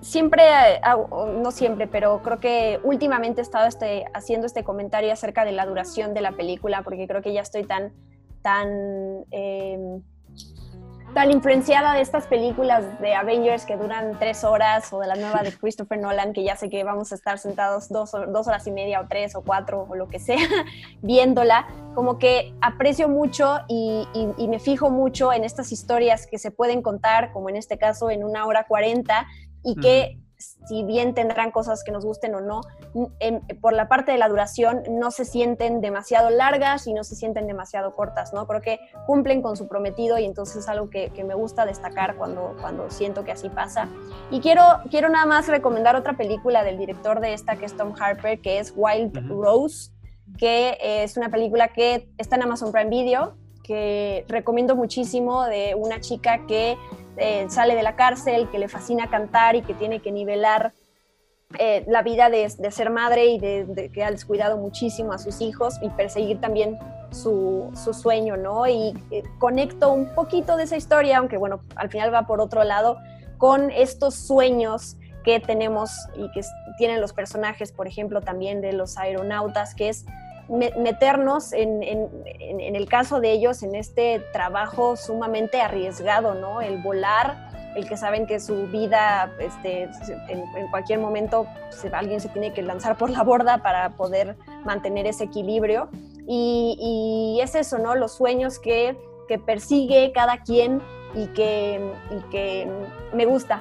siempre, 0.00 0.42
eh, 0.42 0.80
no 1.42 1.50
siempre, 1.50 1.86
pero 1.86 2.22
creo 2.22 2.38
que 2.38 2.80
últimamente 2.84 3.40
he 3.40 3.42
estado 3.42 3.66
este, 3.66 4.04
haciendo 4.14 4.46
este 4.46 4.62
comentario 4.62 5.12
acerca 5.12 5.44
de 5.44 5.52
la 5.52 5.66
duración 5.66 6.14
de 6.14 6.20
la 6.20 6.32
película, 6.32 6.82
porque 6.82 7.08
creo 7.08 7.22
que 7.22 7.32
ya 7.32 7.40
estoy 7.40 7.64
tan, 7.64 7.92
tan, 8.42 8.68
em, 9.30 10.02
tan 11.16 11.30
influenciada 11.30 11.94
de 11.94 12.02
estas 12.02 12.26
películas 12.26 13.00
de 13.00 13.14
Avengers 13.14 13.64
que 13.64 13.78
duran 13.78 14.18
tres 14.18 14.44
horas, 14.44 14.92
o 14.92 15.00
de 15.00 15.06
la 15.06 15.14
nueva 15.14 15.42
de 15.42 15.50
Christopher 15.50 15.98
Nolan, 15.98 16.34
que 16.34 16.44
ya 16.44 16.56
sé 16.56 16.68
que 16.68 16.84
vamos 16.84 17.10
a 17.10 17.14
estar 17.14 17.38
sentados 17.38 17.88
dos, 17.88 18.12
dos 18.12 18.46
horas 18.46 18.66
y 18.66 18.70
media, 18.70 19.00
o 19.00 19.06
tres, 19.08 19.34
o 19.34 19.40
cuatro, 19.40 19.86
o 19.88 19.96
lo 19.96 20.08
que 20.08 20.18
sea, 20.18 20.36
viéndola, 21.00 21.68
como 21.94 22.18
que 22.18 22.52
aprecio 22.60 23.08
mucho 23.08 23.60
y, 23.66 24.06
y 24.36 24.48
me 24.48 24.58
fijo 24.58 24.90
mucho 24.90 25.32
en 25.32 25.44
estas 25.44 25.72
historias 25.72 26.26
que 26.26 26.36
se 26.36 26.50
pueden 26.50 26.82
contar, 26.82 27.32
como 27.32 27.48
en 27.48 27.56
este 27.56 27.78
caso 27.78 28.10
en 28.10 28.22
una 28.22 28.44
hora 28.44 28.66
cuarenta, 28.66 29.26
y 29.64 29.74
que 29.76 30.18
si 30.66 30.82
bien 30.84 31.14
tendrán 31.14 31.50
cosas 31.50 31.82
que 31.84 31.92
nos 31.92 32.04
gusten 32.04 32.34
o 32.34 32.40
no, 32.40 32.60
por 33.60 33.72
la 33.72 33.88
parte 33.88 34.12
de 34.12 34.18
la 34.18 34.28
duración 34.28 34.82
no 34.90 35.10
se 35.10 35.24
sienten 35.24 35.80
demasiado 35.80 36.30
largas 36.30 36.86
y 36.86 36.92
no 36.92 37.04
se 37.04 37.14
sienten 37.14 37.46
demasiado 37.46 37.94
cortas, 37.94 38.32
¿no? 38.32 38.46
Creo 38.46 38.60
que 38.60 38.78
cumplen 39.06 39.42
con 39.42 39.56
su 39.56 39.68
prometido 39.68 40.18
y 40.18 40.24
entonces 40.24 40.56
es 40.56 40.68
algo 40.68 40.90
que, 40.90 41.10
me 41.26 41.34
gusta 41.34 41.66
destacar 41.66 42.16
cuando, 42.16 42.54
cuando 42.60 42.88
siento 42.88 43.24
que 43.24 43.32
así 43.32 43.48
pasa. 43.48 43.88
Y 44.30 44.40
quiero, 44.40 44.62
quiero 44.90 45.08
nada 45.08 45.26
más 45.26 45.48
recomendar 45.48 45.96
otra 45.96 46.16
película 46.16 46.62
del 46.62 46.78
director 46.78 47.20
de 47.20 47.32
esta, 47.32 47.56
que 47.56 47.66
es 47.66 47.76
Tom 47.76 47.94
Harper, 47.98 48.40
que 48.40 48.60
es 48.60 48.72
Wild 48.76 49.28
Rose, 49.28 49.90
que 50.38 50.78
es 50.80 51.16
una 51.16 51.30
película 51.30 51.68
que 51.68 52.08
está 52.18 52.36
en 52.36 52.42
Amazon 52.42 52.70
Prime 52.70 52.90
Video, 52.90 53.36
que 53.64 54.24
recomiendo 54.28 54.76
muchísimo 54.76 55.44
de 55.44 55.74
una 55.74 56.00
chica 56.00 56.46
que 56.46 56.76
eh, 57.16 57.46
sale 57.48 57.74
de 57.74 57.82
la 57.82 57.96
cárcel, 57.96 58.48
que 58.50 58.58
le 58.58 58.68
fascina 58.68 59.08
cantar 59.08 59.56
y 59.56 59.62
que 59.62 59.74
tiene 59.74 60.00
que 60.00 60.12
nivelar 60.12 60.72
eh, 61.58 61.84
la 61.86 62.02
vida 62.02 62.28
de, 62.28 62.50
ser 62.50 62.90
madre 62.90 63.26
y 63.26 63.38
de, 63.38 63.90
que 63.94 64.02
ha 64.02 64.10
descuidado 64.10 64.56
muchísimo 64.56 65.12
a 65.12 65.18
sus 65.18 65.40
hijos 65.40 65.76
y 65.80 65.88
perseguir 65.90 66.40
también 66.40 66.76
su, 67.10 67.70
sueño, 67.92 68.36
¿no? 68.36 68.66
Y 68.66 68.94
eh, 69.12 69.22
conecto 69.38 69.92
un 69.92 70.12
poquito 70.14 70.56
de 70.56 70.64
esa 70.64 70.76
historia, 70.76 71.18
aunque 71.18 71.36
bueno, 71.36 71.60
al 71.76 71.88
final 71.88 72.12
va 72.12 72.26
por 72.26 72.40
otro 72.40 72.64
lado, 72.64 72.98
con 73.38 73.70
estos 73.70 74.16
sueños 74.16 74.96
que 75.24 75.38
tenemos 75.38 75.90
y 76.16 76.30
que 76.32 76.40
tienen 76.78 77.00
los 77.00 77.12
personajes, 77.12 77.72
por 77.72 77.86
ejemplo, 77.86 78.20
también 78.20 78.60
de 78.60 78.72
los 78.72 78.98
aeronautas, 78.98 79.74
que 79.74 79.88
es 79.88 80.04
meternos 80.48 81.52
en, 81.52 81.82
el 81.82 82.88
caso 82.88 83.20
de 83.20 83.32
ellos 83.32 83.62
en 83.62 83.74
este 83.74 84.20
trabajo 84.32 84.96
sumamente 84.96 85.60
arriesgado, 85.60 86.34
¿no? 86.34 86.60
El 86.60 86.82
volar, 86.82 87.50
el 87.74 87.88
que 87.88 87.96
saben 87.96 88.26
que 88.26 88.38
su 88.40 88.66
vida, 88.68 89.32
este, 89.40 89.88
en, 90.28 90.68
cualquier 90.70 90.98
momento 90.98 91.46
alguien 91.92 92.20
se 92.20 92.28
tiene 92.28 92.52
que 92.52 92.62
lanzar 92.62 92.96
por 92.96 93.10
la 93.10 93.22
borda 93.22 93.58
para 93.58 93.90
poder 93.90 94.36
mantener 94.64 95.06
ese 95.06 95.24
equilibrio. 95.24 95.88
Y, 96.28 97.38
es 97.42 97.54
eso, 97.54 97.78
¿no? 97.78 97.94
Los 97.94 98.12
sueños 98.12 98.58
que, 98.58 98.96
persigue 99.44 100.12
cada 100.12 100.38
quien 100.44 100.80
y 101.14 101.26
que, 101.28 101.80
y 102.10 102.30
que 102.30 102.68
me 103.12 103.26
gusta 103.26 103.60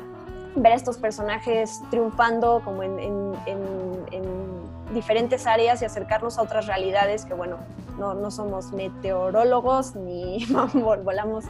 ver 0.56 0.74
a 0.74 0.76
estos 0.76 0.98
personajes 0.98 1.82
triunfando 1.90 2.62
como 2.64 2.84
en 2.84 3.34
diferentes 4.96 5.46
áreas 5.46 5.82
y 5.84 5.86
acercarnos 5.86 6.40
a 6.40 6.42
otras 6.42 6.66
realidades 6.66 7.26
que, 7.26 7.36
bueno, 7.36 7.58
no, 8.00 8.16
no 8.16 8.32
somos 8.32 8.72
meteorólogos 8.72 9.96
ni 9.96 10.46
volamos 11.04 11.46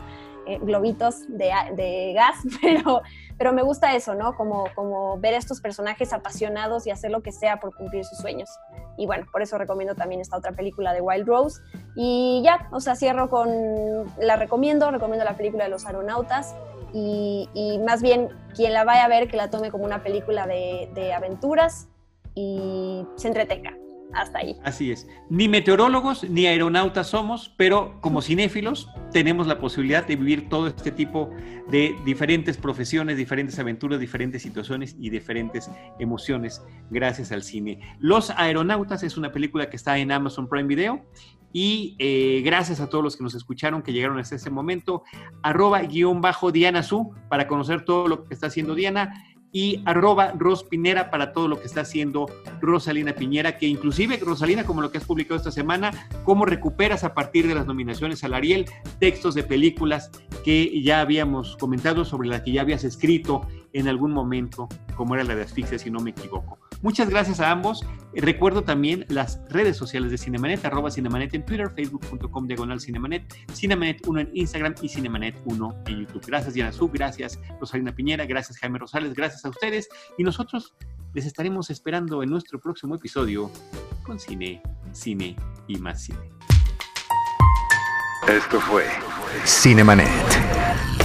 eh, 0.47 0.59
globitos 0.61 1.27
de, 1.27 1.51
de, 1.75 2.13
gas, 2.13 2.35
pero, 2.61 3.01
pero 3.35 3.51
me 3.51 3.63
gusta 3.63 3.95
eso, 3.95 4.13
¿no? 4.13 4.35
Como, 4.35 4.65
como 4.75 5.17
ver 5.17 5.33
a 5.33 5.37
estos 5.37 5.59
personajes 5.59 6.13
apasionados 6.13 6.85
y 6.85 6.91
hacer 6.91 7.09
lo 7.09 7.21
que 7.21 7.31
sea 7.31 7.59
por 7.59 7.75
cumplir 7.75 8.05
sus 8.05 8.19
sueños. 8.19 8.49
Y 8.95 9.07
bueno, 9.07 9.25
por 9.31 9.41
eso 9.41 9.57
recomiendo 9.57 9.95
también 9.95 10.21
esta 10.21 10.37
otra 10.37 10.51
película 10.51 10.93
de 10.93 11.01
Wild 11.01 11.27
Rose. 11.27 11.61
Y 11.95 12.41
ya, 12.43 12.69
o 12.71 12.79
sea, 12.79 12.95
cierro 12.95 13.27
con, 13.27 13.49
la 14.19 14.35
recomiendo, 14.35 14.91
recomiendo 14.91 15.25
la 15.25 15.35
película 15.35 15.63
de 15.63 15.71
los 15.71 15.87
aeronautas. 15.87 16.55
Y, 16.93 17.49
y 17.55 17.79
más 17.79 18.03
bien, 18.03 18.29
quien 18.53 18.73
la 18.73 18.83
vaya 18.83 19.05
a 19.05 19.07
ver, 19.07 19.27
que 19.27 19.37
la 19.37 19.49
tome 19.49 19.71
como 19.71 19.83
una 19.83 20.03
película 20.03 20.45
de, 20.45 20.91
de 20.93 21.11
aventuras, 21.11 21.87
y 22.35 23.03
se 23.15 23.29
entretenga. 23.29 23.75
Hasta 24.13 24.39
ahí. 24.39 24.55
Así 24.63 24.91
es. 24.91 25.07
Ni 25.29 25.49
meteorólogos 25.49 26.29
ni 26.29 26.45
aeronautas 26.47 27.07
somos, 27.07 27.53
pero 27.57 27.99
como 27.99 28.21
cinéfilos 28.21 28.89
tenemos 29.11 29.45
la 29.45 29.59
posibilidad 29.59 30.07
de 30.07 30.15
vivir 30.15 30.47
todo 30.47 30.67
este 30.67 30.91
tipo 30.91 31.31
de 31.69 31.95
diferentes 32.05 32.55
profesiones, 32.55 33.17
diferentes 33.17 33.59
aventuras, 33.59 33.99
diferentes 33.99 34.41
situaciones 34.41 34.95
y 34.99 35.09
diferentes 35.09 35.69
emociones 35.99 36.63
gracias 36.89 37.33
al 37.33 37.43
cine. 37.43 37.81
Los 37.99 38.29
Aeronautas 38.29 39.03
es 39.03 39.17
una 39.17 39.33
película 39.33 39.69
que 39.69 39.75
está 39.75 39.97
en 39.97 40.11
Amazon 40.11 40.47
Prime 40.47 40.67
Video 40.67 41.05
y 41.51 41.95
eh, 41.99 42.41
gracias 42.43 42.79
a 42.81 42.89
todos 42.89 43.03
los 43.03 43.15
que 43.17 43.23
nos 43.23 43.33
escucharon, 43.33 43.81
que 43.81 43.93
llegaron 43.93 44.19
hasta 44.19 44.35
este 44.35 44.49
momento, 44.49 45.03
arroba 45.41 45.81
guion 45.81 46.21
bajo 46.21 46.51
Diana 46.51 46.83
Su 46.83 47.13
para 47.29 47.47
conocer 47.47 47.85
todo 47.85 48.07
lo 48.07 48.25
que 48.25 48.33
está 48.33 48.47
haciendo 48.47 48.75
Diana 48.75 49.13
y 49.55 49.81
arroba 49.85 50.33
Rospinera 50.37 51.09
para 51.09 51.31
todo 51.31 51.47
lo 51.47 51.61
que 51.61 51.65
está 51.65 51.79
haciendo 51.79 52.25
Rosalina 52.59 53.15
Piñera, 53.15 53.57
que 53.57 53.65
inclusive, 53.67 54.17
Rosalina, 54.17 54.65
como 54.65 54.81
lo 54.81 54.91
que 54.91 54.97
has 54.97 55.05
publicado 55.05 55.37
esta 55.37 55.49
semana, 55.49 56.09
cómo 56.25 56.45
recuperas 56.45 57.05
a 57.05 57.13
partir 57.13 57.47
de 57.47 57.55
las 57.55 57.65
nominaciones 57.65 58.25
al 58.25 58.33
Ariel 58.33 58.65
textos 58.99 59.33
de 59.33 59.43
películas 59.43 60.11
que 60.43 60.81
ya 60.81 60.99
habíamos 60.99 61.55
comentado, 61.55 62.03
sobre 62.03 62.27
las 62.27 62.41
que 62.41 62.51
ya 62.51 62.63
habías 62.63 62.83
escrito 62.83 63.47
en 63.71 63.87
algún 63.87 64.11
momento, 64.11 64.67
como 64.97 65.15
era 65.15 65.23
la 65.23 65.35
de 65.35 65.43
Asfixia, 65.43 65.79
si 65.79 65.89
no 65.89 66.01
me 66.01 66.09
equivoco. 66.09 66.59
Muchas 66.85 67.09
gracias 67.09 67.39
a 67.39 67.49
ambos. 67.49 67.83
Recuerdo 68.13 68.63
también 68.63 69.07
las 69.09 69.41
redes 69.49 69.75
sociales 69.75 70.11
de 70.11 70.19
Cinemanet, 70.19 70.63
arroba 70.65 70.91
Cinemanet 70.91 71.33
en 71.33 71.43
Twitter, 71.43 71.71
facebook.com 71.75 72.45
diagonal 72.45 72.79
Cinemanet, 72.79 73.23
Cinemanet 73.51 74.05
1 74.05 74.19
en 74.19 74.29
Instagram 74.35 74.75
y 74.83 74.89
Cinemanet 74.89 75.35
1 75.45 75.83
en 75.87 76.01
YouTube. 76.01 76.23
Gracias 76.27 76.53
Diana 76.53 76.71
Sub, 76.71 76.91
gracias 76.93 77.39
Rosalina 77.59 77.91
Piñera, 77.91 78.27
gracias 78.27 78.59
Jaime 78.59 78.77
Rosales, 78.77 79.15
gracias 79.15 79.43
a 79.45 79.49
ustedes 79.49 79.89
y 80.19 80.23
nosotros 80.23 80.75
les 81.15 81.25
estaremos 81.25 81.71
esperando 81.71 82.21
en 82.21 82.29
nuestro 82.29 82.59
próximo 82.59 82.93
episodio 82.93 83.49
con 84.03 84.19
cine, 84.19 84.61
cine 84.91 85.35
y 85.67 85.79
más 85.79 86.03
cine. 86.03 86.29
Esto 88.27 88.61
fue 88.61 88.85
Cinemanet. 89.43 91.04